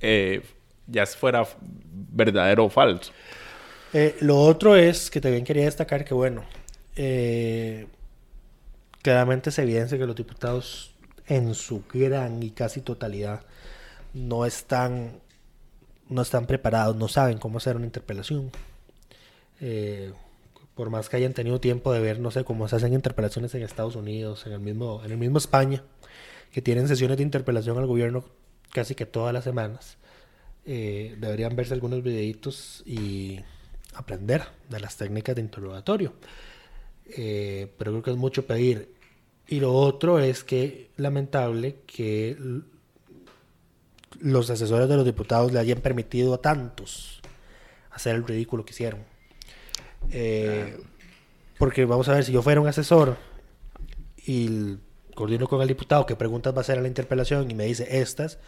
[0.01, 0.41] eh,
[0.87, 1.45] ya fuera
[2.13, 3.11] verdadero o falso.
[3.93, 6.43] Eh, lo otro es que también quería destacar que, bueno,
[6.95, 7.87] eh,
[9.01, 10.93] claramente se evidencia que los diputados
[11.27, 13.41] en su gran y casi totalidad
[14.13, 15.19] no están,
[16.09, 18.51] no están preparados, no saben cómo hacer una interpelación.
[19.59, 20.13] Eh,
[20.75, 23.63] por más que hayan tenido tiempo de ver, no sé, cómo se hacen interpelaciones en
[23.63, 25.83] Estados Unidos, en el mismo, en el mismo España,
[26.51, 28.25] que tienen sesiones de interpelación al gobierno
[28.71, 29.97] casi que todas las semanas.
[30.65, 33.39] Eh, deberían verse algunos videitos y
[33.93, 36.13] aprender de las técnicas de interrogatorio.
[37.07, 38.93] Eh, pero creo que es mucho pedir.
[39.47, 42.37] Y lo otro es que lamentable que
[44.19, 47.21] los asesores de los diputados le hayan permitido a tantos
[47.91, 49.01] hacer el ridículo que hicieron.
[50.11, 50.77] Eh,
[51.57, 53.17] porque vamos a ver, si yo fuera un asesor
[54.25, 54.77] y
[55.15, 57.99] coordino con el diputado qué preguntas va a hacer a la interpelación y me dice
[57.99, 58.39] estas,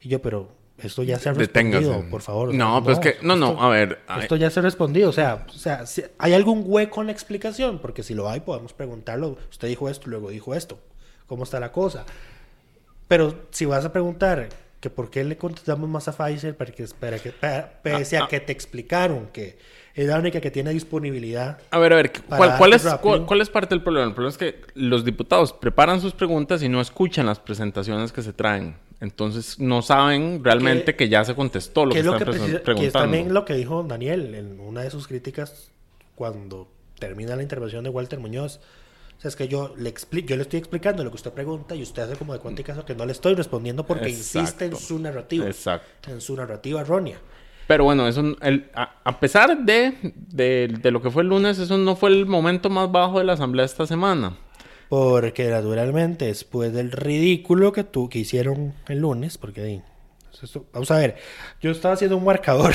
[0.00, 0.48] y yo, pero
[0.78, 2.10] esto ya se ha respondido, Deténgase.
[2.10, 2.54] por favor.
[2.54, 3.98] No, pues que, no, no, esto- a ver.
[4.06, 7.06] ay, esto ya se ha respondido, o sea, o sea, si- ¿hay algún hueco en
[7.08, 7.78] la explicación?
[7.80, 9.36] Porque si lo hay, podemos preguntarlo.
[9.50, 10.78] Usted dijo esto, luego dijo esto.
[11.26, 12.04] ¿Cómo está la cosa?
[13.08, 14.48] Pero si vas a preguntar
[14.80, 18.20] que por qué le contestamos más a Pfizer para que, para que para- pese a
[18.20, 18.28] Ah, ah.
[18.28, 19.58] que te explicaron que
[20.02, 21.58] es la única que tiene disponibilidad.
[21.70, 24.06] A ver, a ver, ¿cuál, cuál es, cuál, cuál es parte del problema?
[24.06, 28.22] El problema es que los diputados preparan sus preguntas y no escuchan las presentaciones que
[28.22, 28.76] se traen.
[29.00, 32.32] Entonces no saben realmente Que- ya se contestó lo que que, es lo están que,
[32.32, 32.98] precisa- que es preguntando.
[33.00, 35.70] también lo que dijo Daniel en una de sus críticas
[36.14, 36.68] cuando
[36.98, 38.60] termina la intervención de Walter Muñoz.
[39.16, 39.92] O sea, es que yo le,
[40.24, 42.64] yo le estoy explicando lo que usted pregunta y usted hace como de cuenta y
[42.64, 45.46] caso que no le estoy respondiendo porque insiste en su narrativa.
[45.46, 46.10] Exacto.
[46.10, 47.18] En su narrativa errónea.
[47.68, 51.58] Pero bueno, eso, el- a, a pesar de, de, de lo que fue el lunes,
[51.60, 54.36] eso no fue el momento más bajo de la asamblea esta semana.
[54.88, 59.82] Porque naturalmente, después del ridículo que, tu, que hicieron el lunes, porque
[60.72, 61.16] vamos a ver,
[61.60, 62.72] yo estaba haciendo un marcador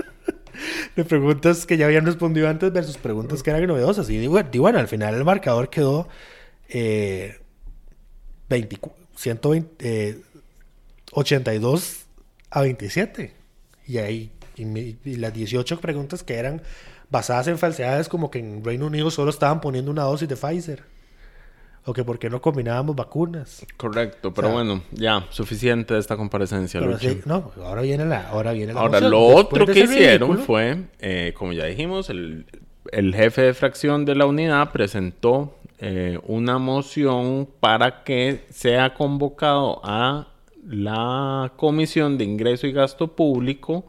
[0.96, 4.08] de preguntas que ya habían respondido antes versus preguntas que eran novedosas.
[4.10, 6.08] Y digo, y bueno, al final el marcador quedó
[6.68, 7.40] eh,
[8.48, 9.76] 24 120,
[10.10, 10.20] eh,
[11.12, 12.04] 82
[12.50, 13.32] a 27.
[13.86, 16.62] Y ahí, y, las 18 preguntas que eran
[17.10, 20.82] basadas en falsedades, como que en Reino Unido solo estaban poniendo una dosis de Pfizer.
[21.88, 23.64] O que por qué no combinábamos vacunas.
[23.76, 28.04] Correcto, pero O sea- bueno, ya, suficiente de esta comparecencia, Pero sí, no, ahora viene
[28.04, 29.10] la, ahora viene la Ahora, moción.
[29.12, 32.46] lo Después otro que hicieron ridículo, fue, eh, como ya dijimos, el,
[32.90, 39.80] el jefe de fracción de la unidad presentó eh, una moción para que sea convocado
[39.84, 40.26] a
[40.68, 43.84] la Comisión de Ingreso y Gasto Público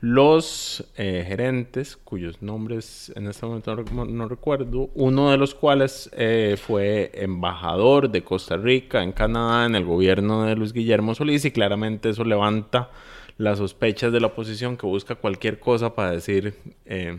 [0.00, 5.56] los eh, gerentes, cuyos nombres en este momento no, rec- no recuerdo, uno de los
[5.56, 11.16] cuales eh, fue embajador de Costa Rica en Canadá en el gobierno de Luis Guillermo
[11.16, 12.90] Solís y claramente eso levanta
[13.38, 16.54] las sospechas de la oposición que busca cualquier cosa para decir
[16.84, 17.18] eh,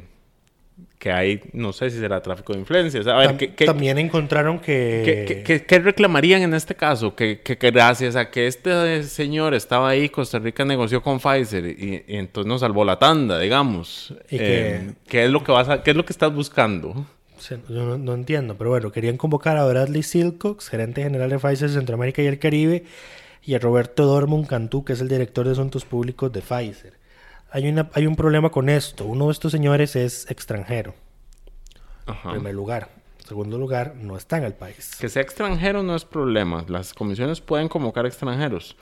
[1.00, 3.08] que hay, no sé si será tráfico de influencias.
[3.08, 5.64] A ver, tam- ¿qué, qué, también encontraron que...
[5.66, 7.16] ¿Qué, reclamarían en este caso?
[7.16, 12.04] Que, que- gracias a que este señor estaba ahí, Costa Rica negoció con Pfizer y,
[12.06, 14.14] y entonces nos salvó la tanda, digamos.
[14.30, 17.06] Y Eh, que- ¿qué, es lo que vas a- ¿Qué es lo que estás buscando?
[17.70, 21.70] Yo no, no entiendo, pero bueno, querían convocar a Bradley Silcox, gerente general de Pfizer
[21.70, 22.84] Centroamérica y el Caribe,
[23.46, 26.99] y a Roberto Dormund Cantú, que es el director de Asuntos Públicos de Pfizer.
[27.52, 29.06] Hay, una, hay un problema con esto.
[29.06, 30.94] Uno de estos señores es extranjero,
[32.06, 32.30] Ajá.
[32.30, 32.90] en primer lugar.
[33.22, 34.96] En segundo lugar, no está en el país.
[35.00, 36.66] Que sea extranjero no es problema.
[36.68, 38.76] Las comisiones pueden convocar extranjeros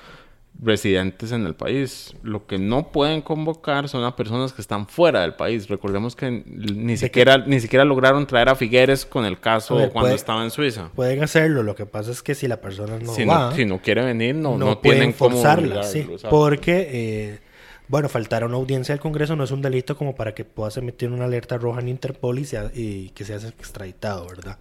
[0.61, 2.15] residentes en el país.
[2.23, 5.67] Lo que no pueden convocar son a personas que están fuera del país.
[5.69, 10.07] Recordemos que ni siquiera, ni siquiera lograron traer a Figueres con el caso ver, cuando
[10.07, 10.89] puede- estaba en Suiza.
[10.95, 13.65] Pueden hacerlo, lo que pasa es que si la persona no si, va, no, si
[13.65, 17.39] no quiere venir, no, no, no, pueden tienen forzarla, sí, porque, eh,
[17.87, 20.77] bueno, faltar a una audiencia del Congreso no es un delito como para que puedas
[20.77, 24.57] emitir una alerta roja en Interpol y, sea- y que seas extraditado, ¿verdad?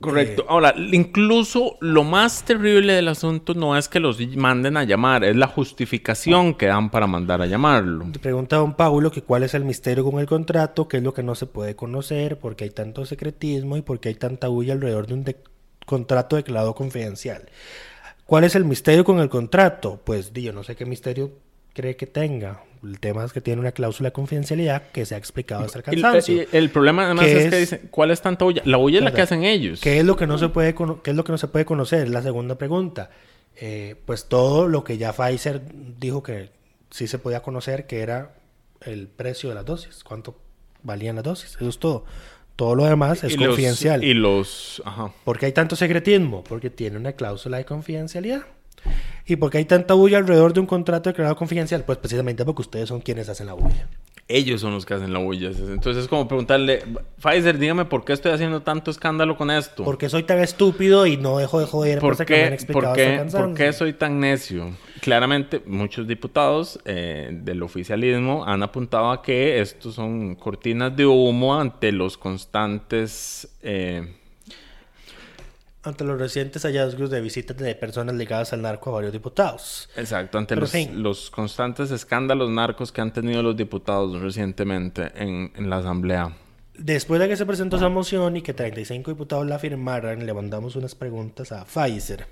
[0.00, 0.46] Correcto.
[0.48, 5.36] Ahora, incluso lo más terrible del asunto no es que los manden a llamar, es
[5.36, 8.06] la justificación que dan para mandar a llamarlo.
[8.10, 11.12] Te pregunta don Paulo que cuál es el misterio con el contrato, qué es lo
[11.12, 14.48] que no se puede conocer, por qué hay tanto secretismo y por qué hay tanta
[14.48, 15.36] bulla alrededor de un de-
[15.84, 17.50] contrato declarado confidencial.
[18.24, 20.00] ¿Cuál es el misterio con el contrato?
[20.02, 21.32] Pues yo no sé qué misterio
[21.74, 22.62] cree que tenga.
[22.82, 25.84] El tema es que tiene una cláusula de confidencialidad que se ha explicado hasta el
[25.86, 26.40] El, cansancio.
[26.42, 28.62] el- el problema además ¿Qué es, que dicen, ¿cuál es tanta bulla?
[28.64, 29.80] La bulla es la que hacen ellos.
[29.82, 31.64] ¿Qué es lo que no se puede cono- qué es lo que no se puede
[31.66, 32.08] conocer?
[32.08, 33.10] La segunda pregunta.
[33.56, 35.60] Eh, pues todo lo que ya Pfizer
[35.98, 36.48] dijo que
[36.90, 38.34] sí se podía conocer, que era
[38.80, 40.38] el precio de las dosis, cuánto
[40.82, 42.06] valían las dosis, eso es todo.
[42.56, 44.02] Todo lo demás es Y los- confidencial.
[44.04, 44.80] y los...
[44.86, 45.12] Ajá.
[45.24, 46.42] ¿Por qué hay tanto secretismo?
[46.44, 48.42] Porque tiene una cláusula de confidencialidad.
[49.26, 51.84] ¿Y por qué hay tanta bulla alrededor de un contrato declarado confidencial?
[51.84, 53.88] Pues precisamente porque ustedes son quienes hacen la bulla.
[54.28, 55.48] Ellos son los que hacen la bulla.
[55.48, 56.84] Entonces es como preguntarle,
[57.20, 59.82] Pfizer, dígame por qué estoy haciendo tanto escándalo con esto.
[59.82, 61.98] ¿Por qué soy tan estúpido y no dejo de joder?
[61.98, 64.70] ¿Por que me han qué, explicado por, qué, por qué soy tan necio?
[65.00, 71.58] Claramente, muchos diputados eh, del oficialismo han apuntado a que estos son cortinas de humo
[71.58, 73.48] ante los constantes...
[73.62, 74.14] eh,
[75.82, 79.88] ante los recientes hallazgos de visitas de personas ligadas al narco a varios diputados.
[79.96, 85.70] exacto, ante los, los constantes escándalos narcos que han tenido los diputados recientemente en, en
[85.70, 86.36] la Asamblea.
[86.76, 90.76] Después de que se presentó esa moción y que 35 diputados la firmaran, le mandamos
[90.76, 92.26] unas preguntas a Pfizer.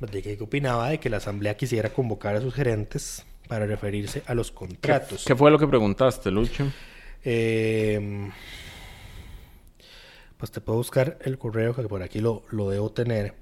[0.00, 4.22] De que qué opinaba de que la asamblea quisiera convocar a sus gerentes para referirse
[4.26, 5.24] a los contratos.
[5.26, 6.72] ¿Qué fue lo que preguntaste, Lucho?
[7.22, 8.30] Eh,
[10.40, 13.34] pues te puedo buscar el correo que por aquí lo, lo debo tener.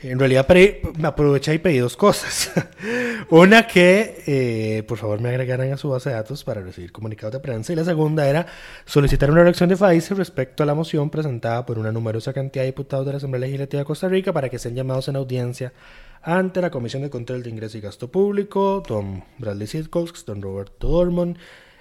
[0.00, 2.52] En realidad pedí- me aproveché y pedí dos cosas.
[3.30, 7.32] Una que, eh, por favor, me agregaran a su base de datos para recibir comunicados
[7.32, 7.72] de prensa.
[7.72, 8.46] Y la segunda era
[8.84, 12.66] solicitar una reacción de Pfizer respecto a la moción presentada por una numerosa cantidad de
[12.70, 15.72] diputados de la Asamblea Legislativa de Costa Rica para que sean llamados en audiencia
[16.22, 20.86] ante la Comisión de Control de Ingreso y Gasto Público, don Bradley Sidcox, don Roberto
[20.88, 21.38] Dormon,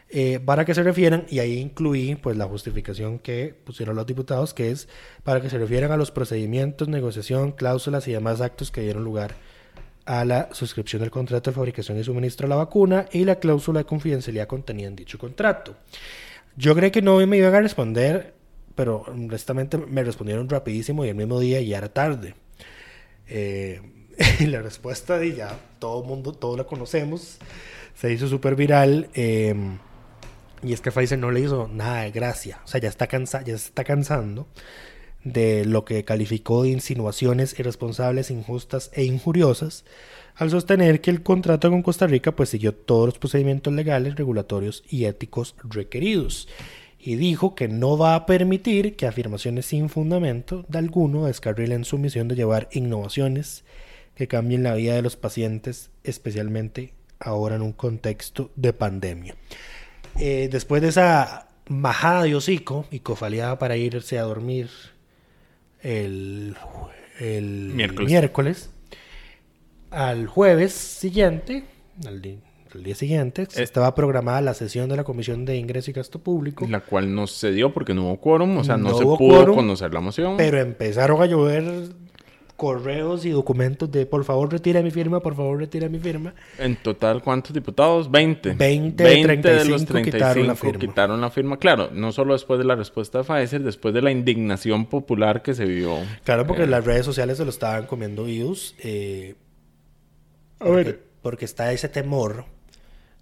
[0.09, 4.53] eh, para que se refieran, y ahí incluí pues la justificación que pusieron los diputados,
[4.53, 4.87] que es
[5.23, 9.35] para que se refieran a los procedimientos, negociación, cláusulas y demás actos que dieron lugar
[10.05, 13.79] a la suscripción del contrato de fabricación y suministro de la vacuna y la cláusula
[13.79, 15.75] de confidencialidad contenida en dicho contrato.
[16.55, 18.33] Yo creí que no me iban a responder,
[18.75, 22.35] pero honestamente me respondieron rapidísimo y el mismo día y era tarde.
[23.27, 23.81] Eh,
[24.39, 27.39] y la respuesta de ya todo el mundo, todos la conocemos,
[27.93, 29.09] se hizo súper viral.
[29.13, 29.53] eh,
[30.63, 32.61] y es que Pfizer no le hizo nada de gracia.
[32.65, 34.47] O sea, ya está, cansa ya está cansando
[35.23, 39.85] de lo que calificó de insinuaciones irresponsables, injustas e injuriosas,
[40.35, 44.83] al sostener que el contrato con Costa Rica pues siguió todos los procedimientos legales, regulatorios
[44.89, 46.47] y éticos requeridos.
[46.99, 51.97] Y dijo que no va a permitir que afirmaciones sin fundamento de alguno descarrilen su
[51.97, 53.63] misión de llevar innovaciones
[54.15, 59.35] que cambien la vida de los pacientes, especialmente ahora en un contexto de pandemia.
[60.19, 64.69] Eh, después de esa majada de hocico y cofaleada para irse a dormir
[65.81, 66.55] el,
[67.19, 68.09] el Miércoles.
[68.09, 68.69] miércoles,
[69.91, 71.65] al jueves siguiente,
[72.05, 73.63] al, día siguiente, Eh.
[73.63, 77.27] estaba programada la sesión de la Comisión de Ingreso y Gasto Público, La cual no
[77.27, 79.99] se dio porque no hubo quórum, o sea, no, No se pudo quórum, conocer la
[80.01, 80.35] moción.
[80.37, 81.89] pero empezaron a llover
[82.57, 86.33] correos y documentos de por favor retira mi firma, por favor retira mi firma.
[86.57, 88.11] En total, ¿cuántos diputados?
[88.11, 88.53] 20.
[88.55, 90.79] 20 de 35 quitaron la firma.
[90.79, 91.57] quitaron la firma.
[91.57, 95.53] Claro, no solo después de la respuesta de Pfizer, después de la indignación popular que
[95.53, 95.99] se vio.
[96.25, 98.75] Claro, porque Eh, las redes sociales se lo estaban comiendo vivos.
[98.79, 99.35] eh,
[100.57, 102.45] porque, porque está ese temor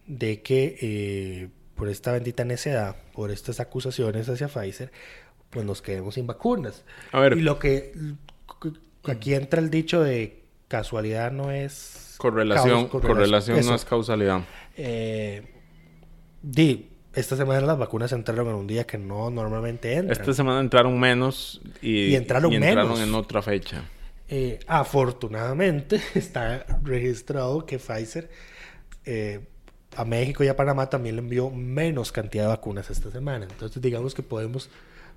[0.07, 4.91] de que eh, por esta bendita necedad, por estas acusaciones hacia Pfizer,
[5.49, 6.85] pues nos quedemos sin vacunas.
[7.11, 7.37] A ver.
[7.37, 7.91] Y lo que
[9.11, 13.69] aquí entra el dicho de casualidad no es Correlación, correlación eso.
[13.69, 14.41] no es causalidad.
[14.77, 15.43] Eh,
[16.41, 20.11] di, esta semana las vacunas entraron en un día que no normalmente entran.
[20.19, 22.99] Esta semana entraron menos y, Y entraron menos.
[22.99, 23.83] en otra fecha.
[24.27, 28.29] Eh, afortunadamente está registrado que Pfizer
[29.05, 29.41] eh,
[29.95, 33.45] a México y a Panamá también le envió menos cantidad de vacunas esta semana.
[33.49, 34.69] Entonces digamos que podemos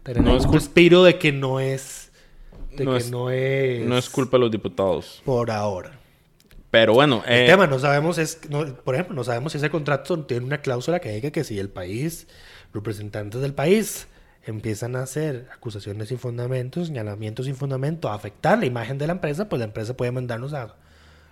[0.02, 2.07] tener No un respiro de que no es
[2.78, 5.22] de No que es- no es No es culpa de los diputados.
[5.24, 5.92] por ahora.
[6.70, 9.70] Pero bueno, El eh, tema no sabemos es no- por ejemplo no sabemos si ese
[9.70, 12.26] contrato tiene una cláusula que diga que si el país
[12.74, 14.06] representantes del país
[14.44, 19.12] empiezan a hacer acusaciones sin fundamento, señalamientos sin fundamento, a afectar la imagen de la
[19.14, 20.74] empresa, pues la empresa puede mandarnos a,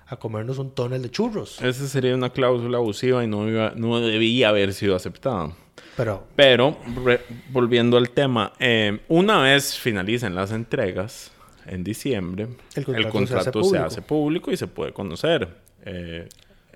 [0.07, 1.61] a comernos un tonel de churros.
[1.63, 5.51] esa sería una cláusula abusiva y no, iba- no debía haber sido aceptada.
[5.97, 11.31] Pero Pero, re- volviendo al tema, eh, una vez finalicen las entregas
[11.69, 12.45] en diciembre,
[12.75, 13.85] El el contrato contrato, se hace se, público.
[13.87, 15.49] hace público y se puede conocer.
[15.85, 16.29] Eh,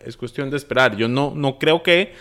[0.04, 0.96] es cuestión de esperar.
[0.96, 2.12] Yo no, no creo que,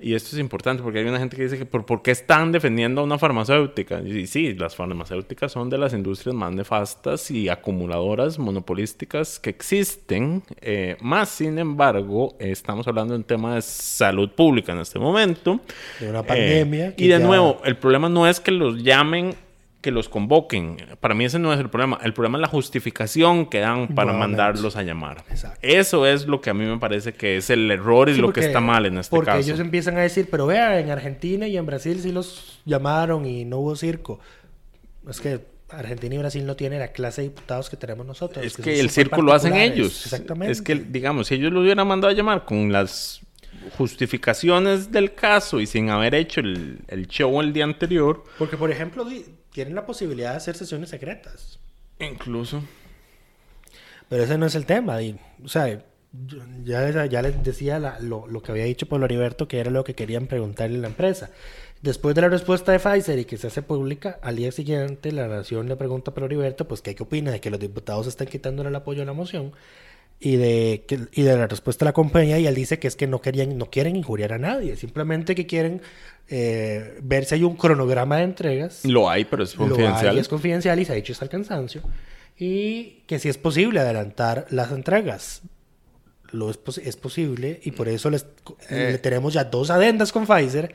[0.00, 2.52] y esto es importante porque hay una gente que dice que por, ¿por qué están
[2.52, 4.00] defendiendo a una farmacéutica?
[4.00, 10.42] Y sí, las farmacéuticas son de las industrias más nefastas y acumuladoras monopolísticas que existen.
[10.60, 14.98] Eh, más, sin embargo, eh, estamos hablando de un tema de salud pública en este
[15.00, 15.60] momento.
[15.98, 19.34] De una pandemia Eh, y de ya- nuevo, el problema no es que los llamen,
[19.80, 20.76] que los convoquen.
[21.00, 22.00] Para mí ese no es el problema.
[22.02, 24.36] El problema es la justificación que dan para Nuevamente.
[24.38, 25.24] mandarlos a llamar.
[25.30, 25.58] Exacto.
[25.62, 28.26] Eso es lo que a mí me parece que es el error y Sí, lo
[28.28, 29.38] porque- que está mal en este porque caso.
[29.40, 33.44] ellos empiezan a decir, pero vea, en Argentina y en Brasil sí los llamaron y
[33.44, 34.18] no hubo circo.
[35.08, 38.44] Es que Argentina y Brasil no tienen la clase de diputados que tenemos nosotros.
[38.44, 40.04] Es que que el circo lo hacen ellos.
[40.06, 40.50] Exactamente.
[40.50, 43.20] Es que, digamos, si ellos lo hubieran mandado a llamar con las
[43.76, 48.70] justificaciones del caso y sin haber hecho el, el show el día anterior, Porque, por
[48.70, 49.04] ejemplo,
[49.52, 51.58] tienen la posibilidad de hacer sesiones secretas.
[52.00, 52.62] incluso...
[54.08, 54.96] Pero ese no es el tema.
[54.98, 55.16] di.
[55.44, 55.82] O sea,
[56.64, 59.70] ya, les- ya les decía la- lo, lo que había dicho Pablo Heriberto, que era
[59.70, 61.30] lo que querían preguntarle a la empresa.
[61.82, 65.28] Después de la respuesta de Pfizer y que se hace pública, al día siguiente la
[65.28, 68.26] Nación le pregunta a Pablo Heriberto, pues, ¿qué, qué opina de que los diputados están
[68.28, 69.52] quitándole el apoyo a la moción?
[70.20, 73.06] Y de, y de la respuesta de la compañía, y él dice que es que
[73.06, 75.80] no, querían, no quieren injuriar a nadie, simplemente que quieren
[76.28, 78.84] eh, ver si hay un cronograma de entregas.
[78.84, 80.18] Lo hay, pero es Lo hay, confidencial.
[80.18, 81.82] es confidencial y se ha dicho hasta el cansancio.
[82.36, 85.42] Y que si es posible adelantar las entregas.
[86.30, 88.26] Lo es, pos- es posible y por eso les,
[88.68, 88.90] Eh.
[88.92, 90.74] le tenemos ya dos adendas con Pfizer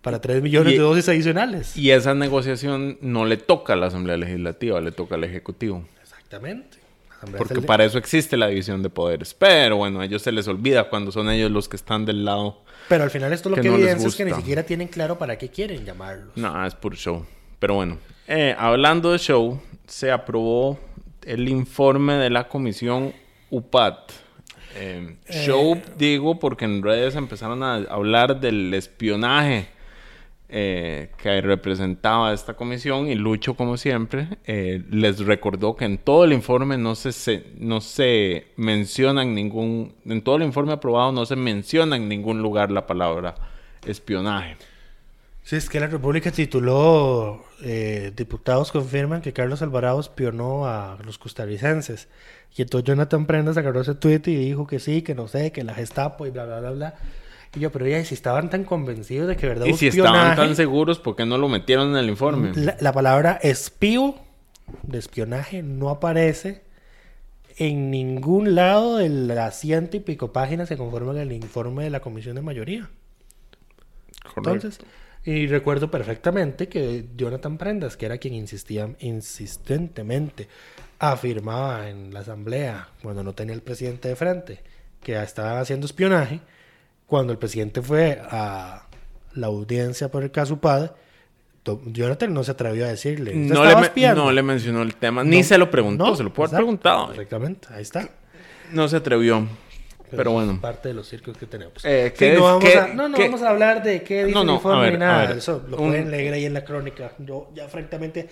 [0.00, 1.76] para 3 millones Y- de dosis adicionales.
[1.76, 5.84] Y esa negociación no le toca a la Asamblea Legislativa, le toca al Ejecutivo.
[6.02, 6.78] Exactamente.
[7.38, 9.34] Porque el- para eso existe la división de poderes.
[9.34, 12.62] Pero bueno, a ellos se les olvida cuando son ellos los que están del lado.
[12.88, 15.18] Pero al final esto lo que que, no evidencia es que ni siquiera tienen claro
[15.18, 16.36] para qué quieren llamarlos.
[16.36, 17.24] No, es puro show.
[17.58, 20.78] Pero bueno, eh, hablando de show, se aprobó
[21.24, 23.12] el informe de la comisión
[23.50, 24.10] UPAT.
[24.74, 29.68] Eh, show, digo, porque en redes empezaron a hablar del espionaje
[30.52, 36.24] eh, que representaba esta comisión y Lucho, como siempre, eh, les recordó que en todo
[36.24, 41.10] el informe no se, se- no se menciona en ningún, en todo el informe aprobado
[41.10, 43.34] no se menciona en ningún lugar la palabra
[43.86, 44.56] espionaje.
[45.44, 51.18] Sí, es que la República tituló eh, Diputados confirman que Carlos Alvarado espionó a los
[51.18, 52.08] costarricenses.
[52.56, 55.64] Y entonces Jonathan Prendas agarró ese tweet y dijo que sí, que no sé, que
[55.64, 56.94] la Gestapo y bla, bla, bla, bla.
[57.54, 60.56] Y yo, pero ya, si estaban tan convencidos de que verdad Y si estaban tan
[60.56, 62.52] seguros, ¿por qué no lo metieron en el informe?
[62.54, 64.14] la, la palabra espío
[64.82, 66.62] de espionaje no aparece
[67.58, 72.00] en ningún lado de las ciento y pico páginas que conforman el informe de la
[72.00, 72.88] comisión de mayoría.
[74.36, 74.78] Entonces,
[75.24, 80.48] y recuerdo perfectamente que Jonathan Prendas, que era quien insistía insistentemente,
[80.98, 84.60] afirmaba en la asamblea, cuando no tenía el presidente de frente,
[85.02, 86.40] que estaban haciendo espionaje,
[87.12, 88.86] cuando el presidente fue a
[89.34, 90.92] la audiencia por el caso UPAD,
[91.62, 93.32] to- Jonathan no se atrevió a decirle.
[93.32, 94.24] "¿Usted no, le estaba me- espiando?".
[94.24, 97.10] no le mencionó el tema, ni se lo preguntó, no, se lo puede haber preguntado.
[97.10, 98.08] Exactamente, ahí está.
[98.72, 99.46] No se atrevió.
[100.10, 100.58] Pero, es bueno.
[100.58, 101.84] parte de los circos que tenemos.
[101.84, 104.24] Eh, Sí, ¿qué no, vamos qué- a, no, no qué- vamos a hablar de qué
[104.24, 105.32] dice No, no, informe ver, ni nada.
[105.34, 107.12] Eso lo pueden leer ahí en la crónica.
[107.18, 108.26] Yo, ya, francamente,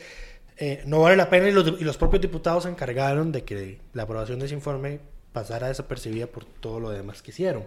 [0.56, 1.48] eh, no vale la pena.
[1.50, 5.00] Y los, y los propios diputados se encargaron de que la aprobación de ese informe
[5.34, 7.64] pasara desapercibida por todo lo demás que hicieron.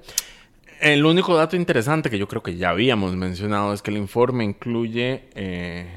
[0.80, 4.44] El único dato interesante que yo creo que ya habíamos mencionado es que el informe
[4.44, 5.88] incluye eh,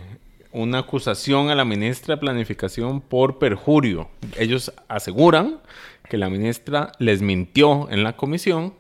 [0.52, 4.08] una acusación a la ministra de Planificación por perjurio.
[4.38, 5.58] Ellos aseguran
[6.08, 8.74] que la ministra les mintió en la comisión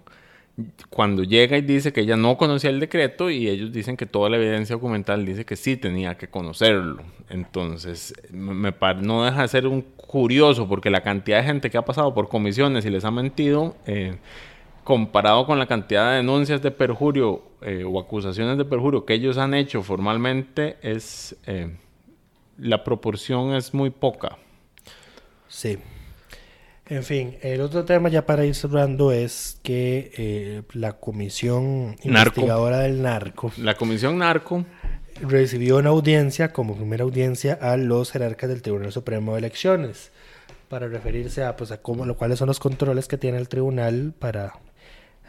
[0.88, 4.30] cuando llega y dice que ella no conocía el decreto y ellos dicen que toda
[4.30, 7.02] la evidencia documental dice que sí tenía que conocerlo.
[7.28, 8.72] Entonces, me,
[9.02, 12.28] no deja de ser un curioso porque la cantidad de gente que ha pasado por
[12.28, 14.16] comisiones y les ha mentido, eh,
[14.86, 19.36] comparado con la cantidad de denuncias de perjurio eh, o acusaciones de perjurio que ellos
[19.36, 21.76] han hecho formalmente, es eh,
[22.56, 24.38] la proporción es muy poca.
[25.48, 25.78] Sí.
[26.88, 32.40] En fin, el otro tema ya para ir cerrando es que eh, la comisión Narco.
[32.40, 34.64] investigadora del narco La comisión narco
[35.20, 40.12] recibió una audiencia, como primera audiencia, a los jerarcas del Tribunal Supremo de Elecciones,
[40.68, 44.14] para referirse a, pues, a cómo, lo cuáles son los controles que tiene el tribunal
[44.16, 44.52] para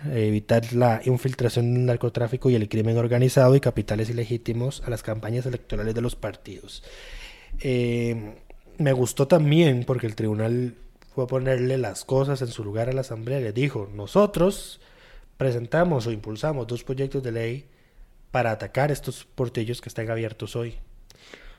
[0.06, 5.46] evitar la infiltración del narcotráfico y el crimen organizado y capitales ilegítimos a las campañas
[5.46, 6.84] electorales de los partidos.
[7.60, 8.36] Eh,
[8.78, 10.76] me gustó también porque el tribunal
[11.14, 14.80] fue a ponerle las cosas en su lugar a la asamblea y le dijo, nosotros
[15.38, 17.66] presentamos o impulsamos dos proyectos de ley
[18.32, 20.76] para atacar estos portillos que están abiertos hoy.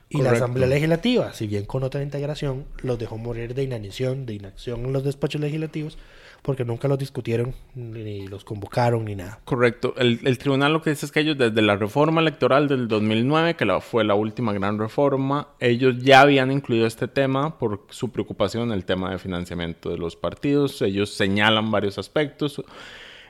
[0.09, 0.31] Y la.
[0.31, 4.93] Asamblea Legislativa, si bien con otra integración, los dejó morir de inanición, de inacción en
[4.93, 5.97] los despachos legislativos,
[6.41, 9.39] porque nunca los discutieron, ni los convocaron, ni nada.
[9.45, 9.93] Correcto.
[9.97, 13.67] El, tribunal lo que dice es que ellos desde la reforma electoral del 2009, que
[13.81, 18.73] fue la última gran reforma, ellos ya habían incluido este tema por su preocupación en
[18.73, 20.81] el tema de financiamiento de los partidos.
[20.81, 22.63] Ellos señalan varios aspectos.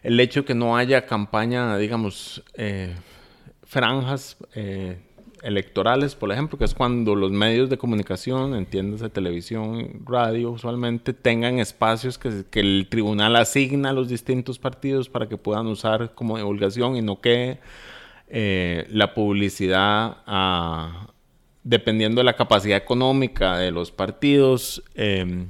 [0.04, 2.96] El hecho que no haya campaña, digamos, eh,
[3.64, 4.98] franjas eh,
[5.44, 11.60] electorales, por ejemplo, que es cuando los medios de comunicación, entiéndase televisión, radio, usualmente tengan
[11.60, 16.96] espacios que, el tribunal asigna a los distintos partidos para que puedan usar como divulgación
[16.96, 17.60] y no que
[18.28, 21.08] eh, la publicidad, a-
[21.64, 25.46] dependiendo de la capacidad económica de los partidos, eh,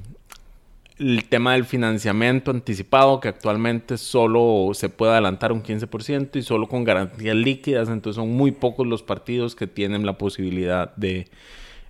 [1.00, 6.68] el tema del financiamiento anticipado, que actualmente solo se puede adelantar un 15% y solo
[6.68, 11.28] con garantías líquidas, entonces son muy pocos los partidos que tienen la posibilidad de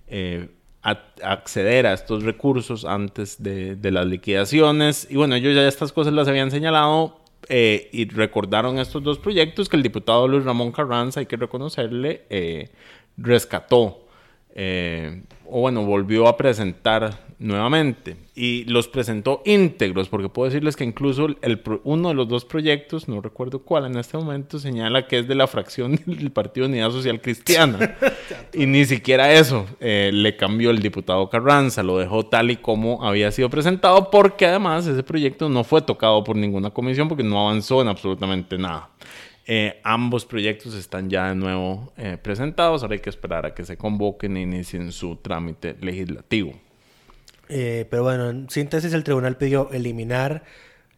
[0.07, 0.49] eh,
[0.81, 5.05] acceder a estos recursos antes de, las liquidaciones.
[5.09, 9.67] Y bueno, ellos ya estas cosas las habían señalado eh, y recordaron estos dos proyectos
[9.67, 12.69] que el diputado Luis Ramón Carranza, hay que reconocerle, eh,
[13.17, 14.07] rescató
[15.53, 21.27] o bueno, volvió a presentar nuevamente y los presentó íntegros, porque puedo decirles que incluso
[21.41, 25.27] el, uno de los dos proyectos, no recuerdo cuál en este momento, señala que es
[25.27, 27.97] de la fracción del Partido Unidad Social Cristiana.
[28.53, 33.03] y ni siquiera eso eh, le cambió el diputado Carranza, lo dejó tal y como
[33.03, 37.41] había sido presentado, porque además ese proyecto no fue tocado por ninguna comisión, porque no
[37.41, 38.89] avanzó en absolutamente nada.
[39.47, 42.83] Eh, ambos proyectos están ya de nuevo eh, presentados.
[42.83, 46.53] Ahora hay que esperar a que se convoquen e inicien su trámite legislativo.
[47.53, 50.43] Eh, pero bueno, en síntesis, el tribunal pidió eliminar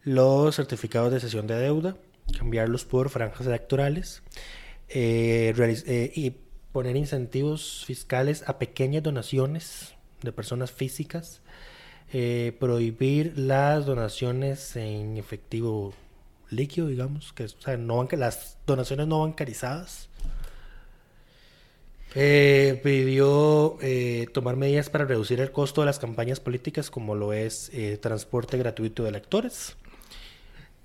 [0.04, 1.96] los certificados de cesión de deuda,
[2.38, 4.22] cambiarlos por franjas electorales
[4.88, 6.30] eh, eh, y
[6.70, 11.42] poner incentivos fiscales a pequeñas donaciones de personas físicas,
[12.60, 15.92] prohibir las donaciones en efectivo
[16.50, 20.08] líquido, digamos, que o sea, las donaciones no bancarizadas.
[22.16, 27.32] Eh, pidió eh, tomar medidas para reducir el costo de las campañas políticas, como lo
[27.32, 29.76] es eh, transporte gratuito de electores,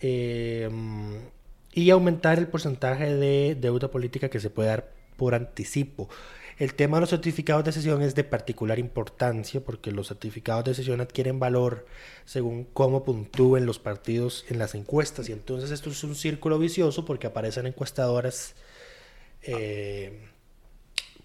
[0.01, 6.09] y aumentar el porcentaje de deuda política que se puede dar por anticipo.
[6.57, 10.73] El tema de los certificados de sesión es de particular importancia porque los certificados de
[10.73, 11.86] sesión adquieren valor
[12.25, 17.05] según cómo puntúen los partidos en las encuestas y entonces esto es un círculo vicioso
[17.05, 18.55] porque aparecen encuestadoras
[19.43, 20.28] eh,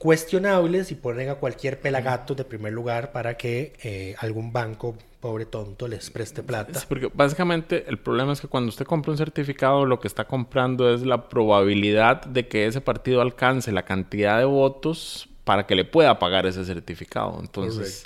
[0.05, 5.47] cuestionables y ponen a cualquier pelagato de primer lugar para que eh, algún banco pobre
[5.47, 6.79] tonto les preste plata.
[6.87, 10.93] porque básicamente el problema es que cuando usted compra un certificado lo que está comprando
[10.93, 15.87] es la probabilidad de que ese partido alcance la cantidad de votos para que le
[15.87, 17.39] pueda pagar ese certificado.
[17.41, 18.05] Entonces,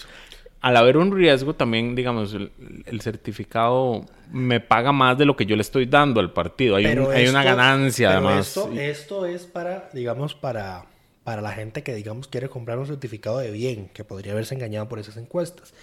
[0.61, 5.57] al haber un riesgo también, digamos, el, certificado me paga más de lo que yo
[5.57, 6.77] le estoy dando al partido.
[6.77, 8.47] Hay, hay una ganancia además.
[8.47, 10.85] Esto, esto es para, digamos, para
[11.29, 14.89] para la gente que, digamos, quiere comprar un certificado de bien, que podría haberse engañado
[14.89, 15.75] por esas encuestas.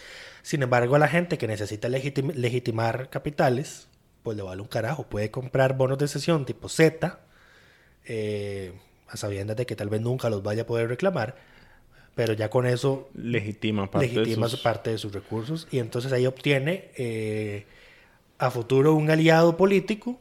[0.42, 3.88] Sin embargo, a la gente que necesita legitimar capitales,
[4.24, 5.04] pues le vale un carajo.
[5.04, 7.20] Puede comprar bonos de sesión tipo Z,
[8.06, 8.74] eh,
[9.08, 11.36] a sabiendas de que tal vez nunca los vaya a poder reclamar,
[12.16, 14.62] pero ya con eso legitima parte, legitima de, sus...
[14.62, 17.68] parte de sus recursos y entonces ahí obtiene eh,
[18.40, 20.20] a futuro un aliado político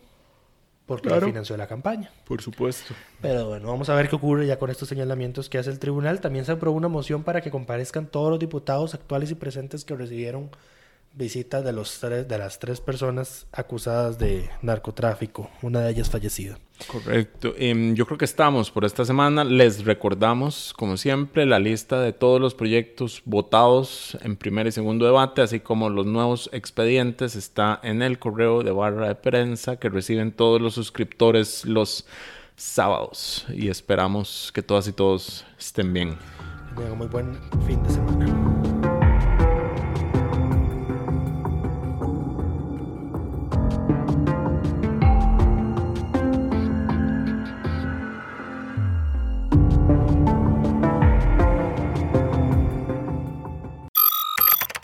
[0.87, 1.27] porque claro.
[1.27, 2.11] financió la campaña.
[2.25, 2.95] Por supuesto.
[3.23, 6.21] Pero bueno, vamos a ver qué ocurre ya con estos señalamientos que hace el tribunal.
[6.21, 9.97] También se aprobó una moción para que comparezcan todos los diputados actuales y presentes que
[9.97, 10.51] recibieron
[11.17, 16.59] visita de, los tres, de las tres personas acusadas de narcotráfico, una de ellas fallecida.
[16.89, 17.55] Correcto.
[17.57, 19.45] Em, yo creo que estamos por esta semana.
[19.45, 25.07] Les recordamos, como siempre, la lista de todos los proyectos votados en primer y segundo
[25.07, 29.89] debate, así como los nuevos expedientes, está en el correo de barra de prensa que
[29.89, 32.07] reciben todos los suscriptores los
[32.57, 33.47] sábados.
[33.51, 36.17] Y esperamos que todas y todos estén bien.
[36.77, 37.35] Tengan muy buen
[37.67, 38.14] fin de semana.